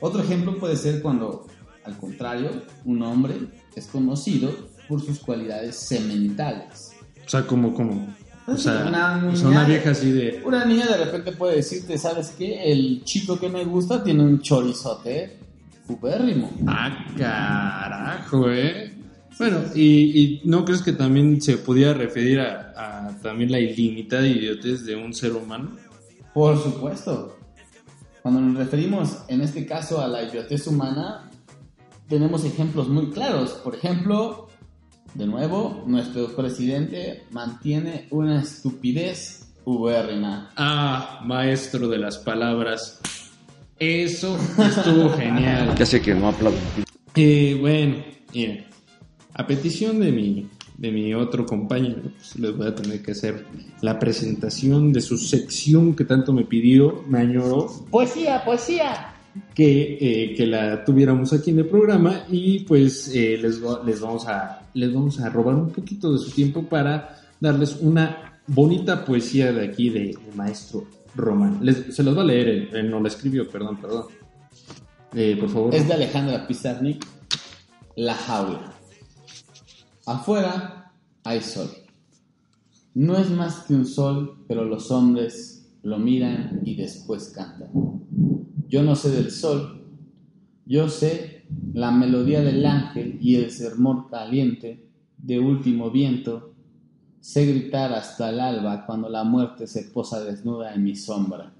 Otro 0.00 0.22
ejemplo 0.22 0.58
puede 0.58 0.76
ser 0.76 1.00
cuando, 1.00 1.46
al 1.84 1.96
contrario, 1.96 2.50
un 2.84 3.02
hombre 3.02 3.34
es 3.74 3.86
conocido 3.86 4.50
por 4.88 5.00
sus 5.00 5.20
cualidades 5.20 5.76
sementales. 5.76 6.92
O 7.24 7.28
sea, 7.28 7.46
como, 7.46 7.72
como. 7.72 8.14
O 8.46 8.56
sea, 8.56 8.84
Una 8.86 9.26
o 9.32 9.36
sea, 9.36 9.48
una 9.48 9.60
niña- 9.62 9.64
vieja 9.68 9.90
así 9.90 10.10
de. 10.12 10.42
Una 10.44 10.64
niña 10.66 10.86
de 10.86 11.04
repente 11.04 11.32
puede 11.32 11.56
decirte, 11.56 11.96
¿sabes 11.96 12.34
qué? 12.36 12.70
El 12.70 13.02
chico 13.04 13.38
que 13.38 13.48
me 13.48 13.64
gusta 13.64 14.02
tiene 14.04 14.22
un 14.22 14.40
chorizote 14.40 15.38
ubérrimo. 15.88 16.50
Ah, 16.66 17.06
carajo, 17.16 18.50
eh. 18.50 18.92
Bueno, 19.38 19.58
y, 19.74 20.20
y 20.20 20.42
no 20.44 20.64
crees 20.64 20.82
que 20.82 20.92
también 20.92 21.40
se 21.40 21.56
pudiera 21.56 21.92
referir 21.94 22.40
a, 22.40 22.72
a 23.08 23.18
también 23.20 23.50
la 23.50 23.58
ilimitada 23.58 24.26
idiotez 24.26 24.84
de 24.84 24.94
un 24.94 25.12
ser 25.12 25.32
humano? 25.32 25.70
Por 26.32 26.62
supuesto. 26.62 27.36
Cuando 28.22 28.40
nos 28.40 28.56
referimos 28.56 29.18
en 29.28 29.40
este 29.40 29.66
caso 29.66 30.00
a 30.00 30.06
la 30.08 30.22
idiotez 30.22 30.66
humana, 30.66 31.30
tenemos 32.08 32.44
ejemplos 32.44 32.88
muy 32.88 33.10
claros. 33.10 33.50
Por 33.64 33.74
ejemplo, 33.74 34.43
de 35.14 35.26
nuevo, 35.26 35.84
nuestro 35.86 36.34
presidente 36.34 37.24
mantiene 37.30 38.06
una 38.10 38.42
estupidez 38.42 39.52
ubérrima. 39.64 40.50
Ah, 40.56 41.20
maestro 41.24 41.88
de 41.88 41.98
las 41.98 42.18
palabras. 42.18 43.00
Eso 43.78 44.36
estuvo 44.58 45.10
genial. 45.10 45.74
Ya 45.78 45.86
sé 45.86 46.00
que 46.00 46.14
no 46.14 46.28
aplaudo. 46.28 46.58
Eh, 47.14 47.56
bueno, 47.60 47.96
miren, 48.32 48.64
a 49.34 49.46
petición 49.46 50.00
de 50.00 50.10
mi, 50.10 50.48
de 50.78 50.90
mi 50.90 51.14
otro 51.14 51.46
compañero, 51.46 52.02
pues 52.16 52.36
les 52.36 52.56
voy 52.56 52.66
a 52.66 52.74
tener 52.74 53.02
que 53.02 53.12
hacer 53.12 53.46
la 53.80 53.98
presentación 53.98 54.92
de 54.92 55.00
su 55.00 55.16
sección 55.16 55.94
que 55.94 56.04
tanto 56.04 56.32
me 56.32 56.44
pidió, 56.44 57.04
me 57.08 57.20
añoró. 57.20 57.68
Poesía, 57.90 58.44
poesía. 58.44 59.13
Que, 59.54 59.98
eh, 60.00 60.34
que 60.36 60.46
la 60.46 60.84
tuviéramos 60.84 61.32
aquí 61.32 61.50
en 61.50 61.58
el 61.58 61.66
programa 61.66 62.24
y 62.30 62.60
pues 62.60 63.12
eh, 63.14 63.36
les, 63.40 63.62
va- 63.64 63.82
les, 63.84 64.00
vamos 64.00 64.28
a, 64.28 64.62
les 64.74 64.94
vamos 64.94 65.18
a 65.20 65.28
robar 65.28 65.56
un 65.56 65.70
poquito 65.70 66.12
de 66.12 66.18
su 66.20 66.30
tiempo 66.30 66.62
para 66.62 67.18
darles 67.40 67.76
una 67.80 68.38
bonita 68.46 69.04
poesía 69.04 69.52
de 69.52 69.66
aquí 69.66 69.90
de, 69.90 70.00
del 70.00 70.18
maestro 70.36 70.86
Román. 71.16 71.60
Se 71.90 72.04
los 72.04 72.16
va 72.16 72.22
a 72.22 72.26
leer, 72.26 72.68
él 72.74 72.88
no 72.90 73.00
la 73.00 73.08
escribió, 73.08 73.48
perdón, 73.48 73.76
perdón. 73.80 74.04
Eh, 75.14 75.36
por 75.40 75.48
favor. 75.48 75.74
Es 75.74 75.86
de 75.88 75.94
Alejandra 75.94 76.46
Pizarnik, 76.46 77.04
La 77.96 78.14
jaula. 78.14 78.72
Afuera 80.06 80.92
hay 81.24 81.40
sol. 81.40 81.70
No 82.94 83.16
es 83.16 83.30
más 83.30 83.60
que 83.66 83.74
un 83.74 83.86
sol, 83.86 84.44
pero 84.46 84.64
los 84.64 84.90
hombres 84.92 85.66
lo 85.82 85.98
miran 85.98 86.60
y 86.64 86.76
después 86.76 87.32
cantan. 87.34 87.68
Yo 88.68 88.82
no 88.82 88.96
sé 88.96 89.10
del 89.10 89.30
sol, 89.30 89.82
yo 90.66 90.88
sé 90.88 91.44
la 91.72 91.90
melodía 91.90 92.40
del 92.40 92.64
ángel 92.64 93.18
y 93.20 93.36
el 93.36 93.50
sermón 93.50 94.08
caliente 94.08 94.88
de 95.18 95.38
último 95.38 95.90
viento. 95.90 96.54
Sé 97.20 97.46
gritar 97.46 97.92
hasta 97.92 98.30
el 98.30 98.40
alba 98.40 98.84
cuando 98.86 99.08
la 99.08 99.24
muerte 99.24 99.66
se 99.66 99.84
posa 99.84 100.22
desnuda 100.24 100.74
en 100.74 100.84
mi 100.84 100.94
sombra. 100.94 101.52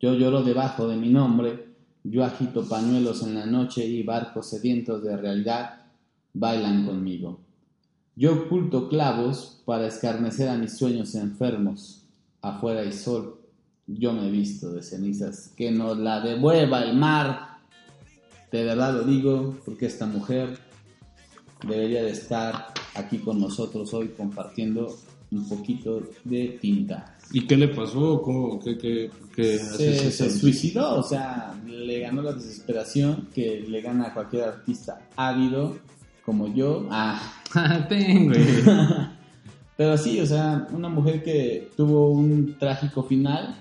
Yo 0.00 0.14
lloro 0.14 0.42
debajo 0.42 0.88
de 0.88 0.96
mi 0.96 1.08
nombre, 1.08 1.68
yo 2.02 2.24
agito 2.24 2.68
pañuelos 2.68 3.22
en 3.22 3.34
la 3.34 3.46
noche 3.46 3.86
y 3.86 4.02
barcos 4.02 4.50
sedientos 4.50 5.02
de 5.02 5.16
realidad 5.16 5.84
bailan 6.34 6.84
conmigo. 6.84 7.40
Yo 8.16 8.34
oculto 8.34 8.88
clavos 8.88 9.62
para 9.64 9.86
escarnecer 9.86 10.48
a 10.48 10.56
mis 10.56 10.76
sueños 10.76 11.14
enfermos. 11.14 12.02
Afuera 12.42 12.80
hay 12.80 12.92
sol, 12.92 13.40
yo 13.86 14.12
me 14.12 14.30
visto 14.30 14.72
de 14.72 14.82
cenizas. 14.82 15.52
Que 15.56 15.70
nos 15.70 15.98
la 15.98 16.20
devuelva 16.20 16.82
el 16.82 16.96
mar. 16.96 17.58
De 18.50 18.64
verdad 18.64 18.94
lo 18.94 19.04
digo, 19.04 19.56
porque 19.64 19.86
esta 19.86 20.06
mujer 20.06 20.58
debería 21.66 22.02
de 22.02 22.10
estar 22.10 22.72
aquí 22.94 23.18
con 23.18 23.40
nosotros 23.40 23.92
hoy 23.94 24.08
compartiendo 24.08 24.96
un 25.30 25.48
poquito 25.48 26.02
de 26.24 26.58
tinta. 26.60 27.16
¿Y 27.32 27.46
qué 27.46 27.56
le 27.56 27.68
pasó? 27.68 28.22
¿Cómo, 28.22 28.60
qué, 28.60 28.78
qué, 28.78 29.10
qué 29.34 29.58
se, 29.58 30.12
se 30.12 30.30
suicidó, 30.30 31.00
o 31.00 31.02
sea, 31.02 31.54
le 31.66 32.00
ganó 32.00 32.22
la 32.22 32.32
desesperación 32.32 33.28
que 33.34 33.64
le 33.66 33.80
gana 33.80 34.08
a 34.08 34.14
cualquier 34.14 34.44
artista 34.44 35.00
ávido 35.16 35.76
como 36.24 36.52
yo. 36.52 36.86
Ah, 36.90 37.20
Ten, 37.88 38.28
güey. 38.28 38.44
pero 39.76 39.98
sí, 39.98 40.20
o 40.20 40.26
sea, 40.26 40.68
una 40.72 40.88
mujer 40.88 41.22
que 41.22 41.70
tuvo 41.76 42.10
un 42.10 42.56
trágico 42.58 43.02
final, 43.02 43.56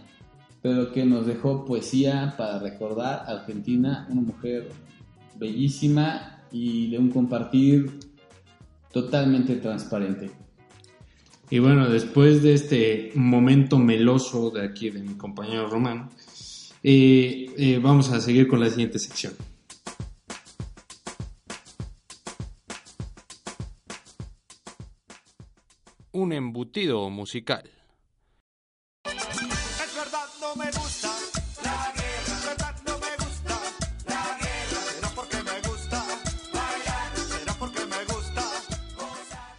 pero 0.63 0.93
que 0.93 1.05
nos 1.05 1.27
dejó 1.27 1.65
poesía 1.65 2.35
para 2.37 2.57
recordar 2.57 3.25
Argentina, 3.27 4.07
una 4.09 4.21
mujer 4.21 4.69
bellísima 5.37 6.41
y 6.53 6.89
de 6.89 6.99
un 6.99 7.11
compartir 7.11 7.99
totalmente 8.93 9.57
transparente. 9.57 10.31
Y 11.49 11.59
bueno, 11.59 11.89
después 11.89 12.41
de 12.41 12.53
este 12.53 13.11
momento 13.15 13.77
meloso 13.77 14.51
de 14.51 14.63
aquí 14.65 14.89
de 14.89 15.03
mi 15.03 15.15
compañero 15.15 15.67
Román, 15.67 16.09
eh, 16.81 17.53
eh, 17.57 17.79
vamos 17.83 18.09
a 18.11 18.21
seguir 18.21 18.47
con 18.47 18.61
la 18.61 18.69
siguiente 18.69 18.99
sección. 18.99 19.33
Un 26.13 26.31
embutido 26.31 27.09
musical. 27.09 27.69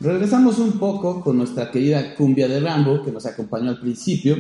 Regresamos 0.05 0.59
un 0.59 0.73
poco 0.73 1.23
con 1.23 1.39
nuestra 1.39 1.71
querida 1.71 2.15
cumbia 2.15 2.47
de 2.47 2.61
Rambo 2.61 3.03
que 3.03 3.11
nos 3.11 3.25
acompañó 3.25 3.71
al 3.71 3.81
principio 3.81 4.37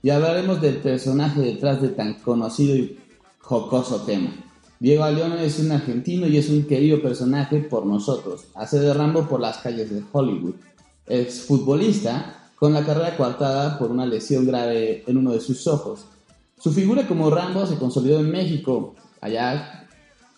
y 0.00 0.10
hablaremos 0.10 0.60
del 0.60 0.76
personaje 0.76 1.40
detrás 1.40 1.82
de 1.82 1.88
tan 1.88 2.20
conocido 2.20 2.76
y 2.76 2.96
jocoso 3.40 4.02
tema. 4.02 4.30
Diego 4.78 5.10
Leone 5.10 5.44
es 5.44 5.58
un 5.58 5.72
argentino 5.72 6.28
y 6.28 6.36
es 6.36 6.48
un 6.48 6.62
querido 6.68 7.02
personaje 7.02 7.58
por 7.58 7.84
nosotros. 7.84 8.44
Hace 8.54 8.78
de 8.78 8.94
Rambo 8.94 9.26
por 9.26 9.40
las 9.40 9.58
calles 9.58 9.90
de 9.90 10.04
Hollywood. 10.12 10.54
Es 11.04 11.40
futbolista 11.40 12.52
con 12.54 12.72
la 12.72 12.86
carrera 12.86 13.16
coartada 13.16 13.76
por 13.76 13.90
una 13.90 14.06
lesión 14.06 14.46
grave 14.46 15.02
en 15.04 15.16
uno 15.16 15.32
de 15.32 15.40
sus 15.40 15.66
ojos. 15.66 16.06
Su 16.60 16.70
figura 16.70 17.08
como 17.08 17.28
Rambo 17.28 17.66
se 17.66 17.74
consolidó 17.74 18.20
en 18.20 18.30
México, 18.30 18.94
allá 19.20 19.88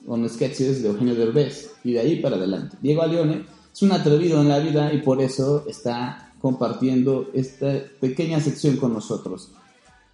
con 0.07 0.27
sketches 0.27 0.83
de 0.83 0.88
Eugenio 0.88 1.14
Derbez 1.14 1.71
y 1.85 1.93
de 1.93 2.01
ahí 2.01 2.16
para 2.23 2.37
adelante. 2.37 2.79
Diego 2.81 3.05
Leone 3.05 3.60
es 3.72 3.83
un 3.83 3.92
atrevido 3.92 4.40
en 4.40 4.48
la 4.48 4.59
vida 4.59 4.92
y 4.92 4.98
por 5.02 5.20
eso 5.20 5.64
está 5.68 6.33
compartiendo 6.40 7.30
esta 7.35 7.72
pequeña 8.00 8.40
sección 8.40 8.76
con 8.76 8.92
nosotros. 8.92 9.50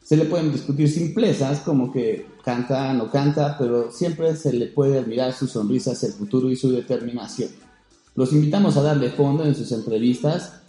Se 0.03 0.17
le 0.17 0.27
pueden 0.27 0.53
discutir 0.53 0.89
simplezas 0.89 1.61
como 1.61 1.93
que 1.93 2.27
canta, 2.45 2.93
no 2.93 3.11
canta, 3.11 3.57
pero 3.59 3.91
siempre 3.91 4.37
se 4.37 4.53
le 4.53 4.67
puede 4.67 4.99
admirar 4.99 5.33
su 5.33 5.47
sonrisa 5.49 5.93
hacia 5.93 6.09
el 6.09 6.15
futuro 6.15 6.51
y 6.51 6.57
su 6.57 6.71
determinación. 6.71 7.51
Los 8.15 8.33
invitamos 8.33 8.77
a 8.77 8.83
darle 8.83 9.11
fondo 9.11 9.45
en 9.45 9.55
sus 9.55 9.73
entrevistas, 9.73 10.61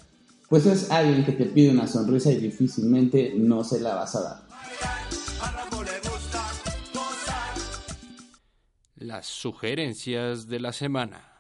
pues 0.49 0.65
es 0.65 0.89
alguien 0.89 1.23
que 1.23 1.33
te 1.33 1.45
pide 1.45 1.69
una 1.69 1.87
sonrisa 1.87 2.31
y 2.31 2.37
difícilmente 2.37 3.33
no 3.35 3.63
se 3.63 3.79
la 3.79 3.95
vas 3.95 4.15
a 4.15 4.21
dar. 4.21 4.47
Las 8.95 9.27
sugerencias 9.27 10.47
de 10.47 10.59
la 10.59 10.73
semana. 10.73 11.36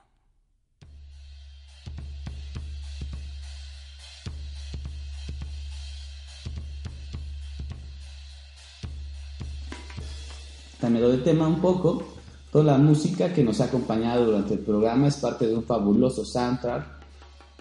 Cambiando 10.87 11.11
de 11.11 11.17
tema 11.17 11.49
un 11.49 11.59
poco, 11.59 12.01
toda 12.49 12.63
la 12.63 12.77
música 12.77 13.33
que 13.33 13.43
nos 13.43 13.59
ha 13.59 13.65
acompañado 13.65 14.27
durante 14.27 14.53
el 14.53 14.61
programa 14.61 15.09
es 15.09 15.17
parte 15.17 15.45
de 15.45 15.53
un 15.53 15.65
fabuloso 15.65 16.23
soundtrack 16.23 16.85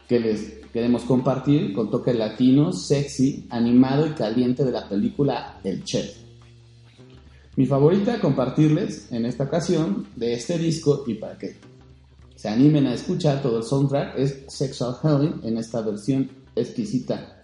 que 0.06 0.20
les 0.20 0.40
queremos 0.72 1.02
compartir 1.02 1.72
con 1.72 1.90
toque 1.90 2.14
latino, 2.14 2.72
sexy, 2.72 3.44
animado 3.50 4.06
y 4.06 4.10
caliente 4.10 4.64
de 4.64 4.70
la 4.70 4.88
película 4.88 5.58
El 5.64 5.82
Chef. 5.82 6.18
Mi 7.56 7.66
favorita 7.66 8.14
a 8.14 8.20
compartirles 8.20 9.10
en 9.10 9.26
esta 9.26 9.42
ocasión 9.42 10.06
de 10.14 10.34
este 10.34 10.56
disco 10.56 11.02
y 11.08 11.14
para 11.14 11.36
que 11.36 11.56
se 12.36 12.48
animen 12.48 12.86
a 12.86 12.94
escuchar 12.94 13.42
todo 13.42 13.58
el 13.58 13.64
soundtrack 13.64 14.16
es 14.16 14.44
Sexual 14.46 14.98
Healing 15.02 15.40
en 15.42 15.58
esta 15.58 15.80
versión 15.80 16.30
exquisita 16.54 17.35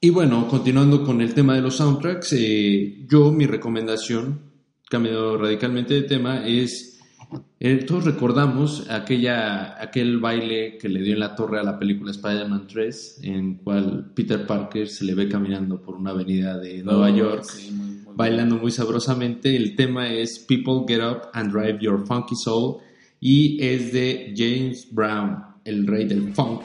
Y 0.00 0.10
bueno, 0.10 0.48
continuando 0.48 1.04
con 1.04 1.20
el 1.20 1.34
tema 1.34 1.54
de 1.54 1.60
los 1.60 1.76
soundtracks, 1.76 2.32
eh, 2.32 3.04
yo 3.06 3.30
mi 3.32 3.46
recomendación, 3.46 4.40
cambiando 4.88 5.36
radicalmente 5.36 5.92
de 5.92 6.02
tema, 6.02 6.46
es, 6.46 6.98
eh, 7.60 7.84
todos 7.86 8.06
recordamos 8.06 8.88
aquella, 8.90 9.80
aquel 9.80 10.18
baile 10.18 10.78
que 10.78 10.88
le 10.88 11.02
dio 11.02 11.12
en 11.12 11.20
la 11.20 11.34
torre 11.34 11.60
a 11.60 11.62
la 11.62 11.78
película 11.78 12.12
Spider-Man 12.12 12.66
3, 12.66 13.20
en 13.24 13.56
cual 13.56 14.10
Peter 14.14 14.46
Parker 14.46 14.88
se 14.88 15.04
le 15.04 15.14
ve 15.14 15.28
caminando 15.28 15.82
por 15.82 15.96
una 15.96 16.12
avenida 16.12 16.56
de 16.56 16.82
Nueva 16.82 17.10
Oh, 17.10 17.16
York, 17.16 17.44
sí, 17.44 17.70
muy- 17.70 17.90
muy 17.90 18.14
bailando 18.16 18.56
muy 18.56 18.70
sabrosamente. 18.70 19.54
El 19.54 19.76
tema 19.76 20.10
es 20.10 20.38
People 20.38 20.84
Get 20.88 21.02
Up 21.04 21.28
and 21.34 21.52
Drive 21.52 21.78
Your 21.82 22.06
Funky 22.06 22.36
Soul 22.36 22.78
y 23.20 23.62
es 23.62 23.92
de 23.92 24.32
James 24.34 24.88
Brown, 24.90 25.36
el 25.66 25.86
rey 25.86 26.06
del 26.06 26.32
funk. 26.32 26.62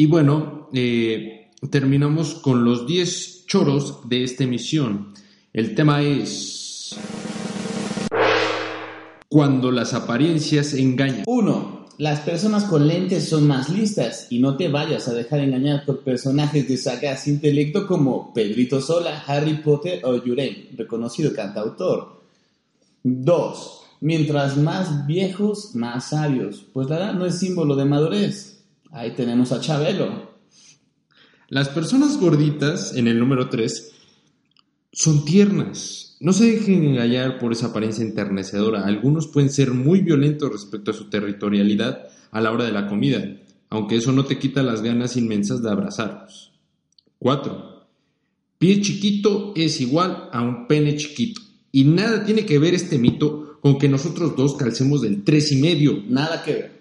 Y 0.00 0.06
bueno, 0.06 0.70
eh, 0.72 1.50
terminamos 1.68 2.32
con 2.36 2.64
los 2.64 2.86
10 2.86 3.44
choros 3.44 4.08
de 4.08 4.24
esta 4.24 4.44
emisión. 4.44 5.12
El 5.52 5.74
tema 5.74 6.00
es... 6.00 6.96
Cuando 9.28 9.70
las 9.70 9.92
apariencias 9.92 10.72
engañan. 10.72 11.24
1. 11.26 11.86
Las 11.98 12.20
personas 12.20 12.64
con 12.64 12.88
lentes 12.88 13.28
son 13.28 13.46
más 13.46 13.68
listas 13.68 14.28
y 14.30 14.38
no 14.38 14.56
te 14.56 14.68
vayas 14.68 15.06
a 15.06 15.12
dejar 15.12 15.40
engañar 15.40 15.84
por 15.84 16.00
personajes 16.02 16.66
de 16.66 16.78
sagaz 16.78 17.28
intelecto 17.28 17.86
como 17.86 18.32
Pedrito 18.32 18.80
Sola, 18.80 19.22
Harry 19.26 19.58
Potter 19.58 20.00
o 20.06 20.16
Yuren, 20.24 20.78
reconocido 20.78 21.34
cantautor. 21.34 22.22
2. 23.02 23.80
Mientras 24.00 24.56
más 24.56 25.06
viejos, 25.06 25.74
más 25.74 26.08
sabios, 26.08 26.64
pues 26.72 26.88
la 26.88 26.96
edad 26.96 27.12
no 27.12 27.26
es 27.26 27.38
símbolo 27.38 27.76
de 27.76 27.84
madurez. 27.84 28.59
Ahí 28.92 29.12
tenemos 29.12 29.52
a 29.52 29.60
Chabelo. 29.60 30.30
Las 31.48 31.68
personas 31.68 32.18
gorditas, 32.18 32.94
en 32.94 33.08
el 33.08 33.18
número 33.18 33.48
3, 33.48 33.92
son 34.92 35.24
tiernas. 35.24 36.16
No 36.20 36.32
se 36.32 36.52
dejen 36.52 36.84
engañar 36.84 37.38
por 37.38 37.52
esa 37.52 37.68
apariencia 37.68 38.04
enternecedora. 38.04 38.84
Algunos 38.84 39.28
pueden 39.28 39.50
ser 39.50 39.72
muy 39.72 40.00
violentos 40.00 40.50
respecto 40.50 40.90
a 40.90 40.94
su 40.94 41.08
territorialidad 41.08 42.08
a 42.30 42.40
la 42.40 42.52
hora 42.52 42.64
de 42.64 42.72
la 42.72 42.86
comida, 42.86 43.24
aunque 43.68 43.96
eso 43.96 44.12
no 44.12 44.24
te 44.24 44.38
quita 44.38 44.62
las 44.62 44.82
ganas 44.82 45.16
inmensas 45.16 45.62
de 45.62 45.70
abrazarlos. 45.70 46.52
4. 47.18 47.86
Pie 48.58 48.80
chiquito 48.82 49.52
es 49.56 49.80
igual 49.80 50.28
a 50.32 50.42
un 50.42 50.66
pene 50.66 50.96
chiquito. 50.96 51.40
Y 51.72 51.84
nada 51.84 52.24
tiene 52.24 52.44
que 52.44 52.58
ver 52.58 52.74
este 52.74 52.98
mito 52.98 53.58
con 53.60 53.78
que 53.78 53.88
nosotros 53.88 54.36
dos 54.36 54.56
calcemos 54.56 55.02
del 55.02 55.22
tres 55.24 55.52
y 55.52 55.56
medio. 55.56 56.02
Nada 56.08 56.42
que 56.42 56.52
ver. 56.52 56.79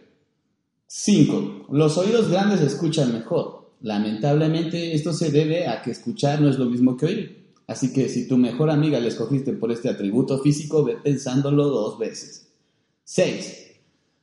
5. 0.91 1.67
Los 1.71 1.99
oídos 1.99 2.29
grandes 2.29 2.61
escuchan 2.61 3.13
mejor. 3.13 3.73
Lamentablemente 3.81 4.95
esto 4.95 5.13
se 5.13 5.29
debe 5.29 5.67
a 5.67 5.83
que 5.83 5.91
escuchar 5.91 6.41
no 6.41 6.49
es 6.49 6.57
lo 6.57 6.65
mismo 6.65 6.97
que 6.97 7.05
oír. 7.05 7.53
Así 7.67 7.93
que 7.93 8.09
si 8.09 8.27
tu 8.27 8.37
mejor 8.37 8.71
amiga 8.71 8.99
la 8.99 9.09
escogiste 9.09 9.53
por 9.53 9.71
este 9.71 9.87
atributo 9.87 10.39
físico, 10.39 10.83
ve 10.83 10.97
pensándolo 10.97 11.65
dos 11.65 11.99
veces. 11.99 12.47
6. 13.03 13.67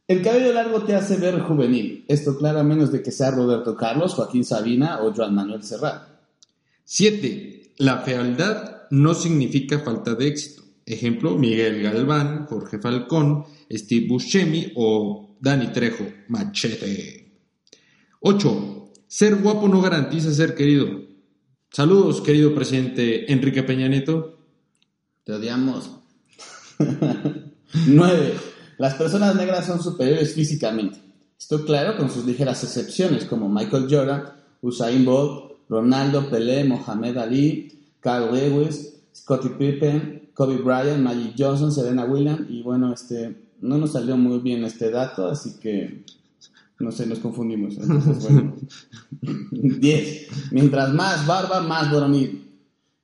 El 0.09 0.23
cabello 0.23 0.53
largo 0.53 0.83
te 0.83 0.97
hace 0.97 1.19
ver 1.19 1.39
juvenil. 1.39 2.05
Esto 2.09 2.37
claro 2.37 2.59
a 2.59 2.65
menos 2.65 2.91
de 2.91 3.01
que 3.01 3.13
sea 3.13 3.31
Roberto 3.31 3.77
Carlos, 3.77 4.15
Joaquín 4.15 4.45
Sabina 4.45 5.05
o 5.05 5.15
Joan 5.15 5.37
Manuel 5.37 5.63
Serrat. 5.63 6.03
7. 6.83 7.75
La 7.79 7.99
fealdad 7.99 8.89
no 8.91 9.15
significa 9.15 9.79
falta 9.79 10.17
de 10.17 10.27
éxito. 10.27 10.65
Ejemplo, 10.85 11.37
Miguel 11.37 11.81
Galván, 11.81 12.47
Jorge 12.47 12.81
Falcón, 12.81 13.45
Steve 13.71 14.09
Buscemi 14.09 14.73
o 14.75 15.26
Dani 15.41 15.73
Trejo, 15.73 16.07
Machete. 16.29 17.33
8. 18.21 18.93
Ser 19.07 19.37
guapo 19.37 19.69
no 19.69 19.81
garantiza 19.81 20.33
ser 20.33 20.55
querido. 20.55 21.03
Saludos, 21.71 22.21
querido 22.21 22.55
presidente 22.55 23.31
Enrique 23.33 23.63
Peña 23.63 23.89
Nieto. 23.89 24.39
Te 25.25 25.33
odiamos. 25.33 25.91
9. 27.87 28.35
Las 28.79 28.95
personas 28.95 29.35
negras 29.37 29.67
son 29.67 29.83
superiores 29.83 30.35
físicamente. 30.35 31.01
Esto 31.39 31.65
claro 31.65 31.97
con 31.97 32.11
sus 32.11 32.25
ligeras 32.25 32.65
excepciones 32.65 33.25
como 33.25 33.49
Michael 33.49 33.87
Jordan, 33.91 34.25
Usain 34.63 35.05
Bolt, 35.05 35.53
Ronaldo, 35.69 36.29
Pelé, 36.31 36.65
Mohamed 36.65 37.17
Ali, 37.19 37.91
Carl 38.01 38.35
Lewis, 38.35 38.95
Scottie 39.15 39.51
Pippen, 39.51 40.31
Kobe 40.35 40.57
Bryant, 40.57 41.03
Magic 41.03 41.35
Johnson, 41.39 41.73
Serena 41.73 42.05
Williams 42.05 42.47
y 42.49 42.63
bueno, 42.63 42.93
este 42.93 43.46
no 43.61 43.79
nos 43.79 43.93
salió 43.93 44.17
muy 44.17 44.39
bien 44.39 44.65
este 44.65 44.91
dato, 44.91 45.29
así 45.29 45.59
que 45.61 46.05
no 46.79 46.93
sé, 46.93 47.07
nos 47.07 47.21
confundimos. 47.21 47.77
Entonces, 47.79 48.23
bueno. 48.31 48.55
10. 49.51 50.53
Mientras 50.53 50.93
más 50.93 51.27
barba, 51.27 51.61
más 51.63 51.91
dormir. 51.91 52.47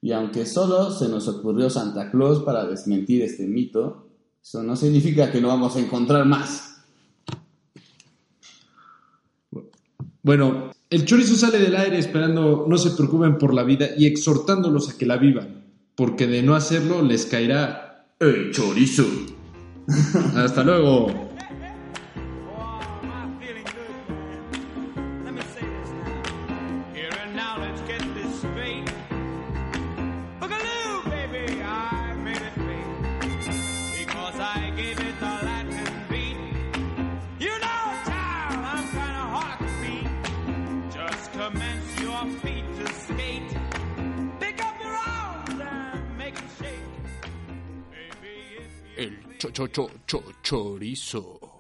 Y 0.02 0.12
aunque 0.12 0.46
solo 0.46 0.90
se 0.90 1.08
nos 1.08 1.28
ocurrió 1.28 1.70
Santa 1.70 2.10
Claus 2.10 2.42
para 2.42 2.66
desmentir 2.66 3.22
este 3.22 3.46
mito, 3.46 4.08
eso 4.42 4.62
no 4.62 4.76
significa 4.76 5.30
que 5.30 5.40
no 5.40 5.48
vamos 5.48 5.76
a 5.76 5.80
encontrar 5.80 6.26
más. 6.26 6.82
Bueno, 10.24 10.72
el 10.90 11.04
chorizo 11.04 11.36
sale 11.36 11.58
del 11.58 11.76
aire 11.76 11.98
esperando 11.98 12.66
no 12.68 12.78
se 12.78 12.90
preocupen 12.90 13.38
por 13.38 13.54
la 13.54 13.62
vida 13.62 13.88
y 13.96 14.06
exhortándolos 14.06 14.90
a 14.90 14.98
que 14.98 15.06
la 15.06 15.16
vivan, 15.16 15.64
porque 15.94 16.26
de 16.26 16.42
no 16.42 16.54
hacerlo 16.54 17.02
les 17.02 17.26
caerá 17.26 18.06
El 18.20 18.52
chorizo. 18.52 19.04
Hasta 20.37 20.62
luego. 20.62 21.32
Cho 49.72 49.88
cho 50.06 50.22
chorizo. 50.42 51.51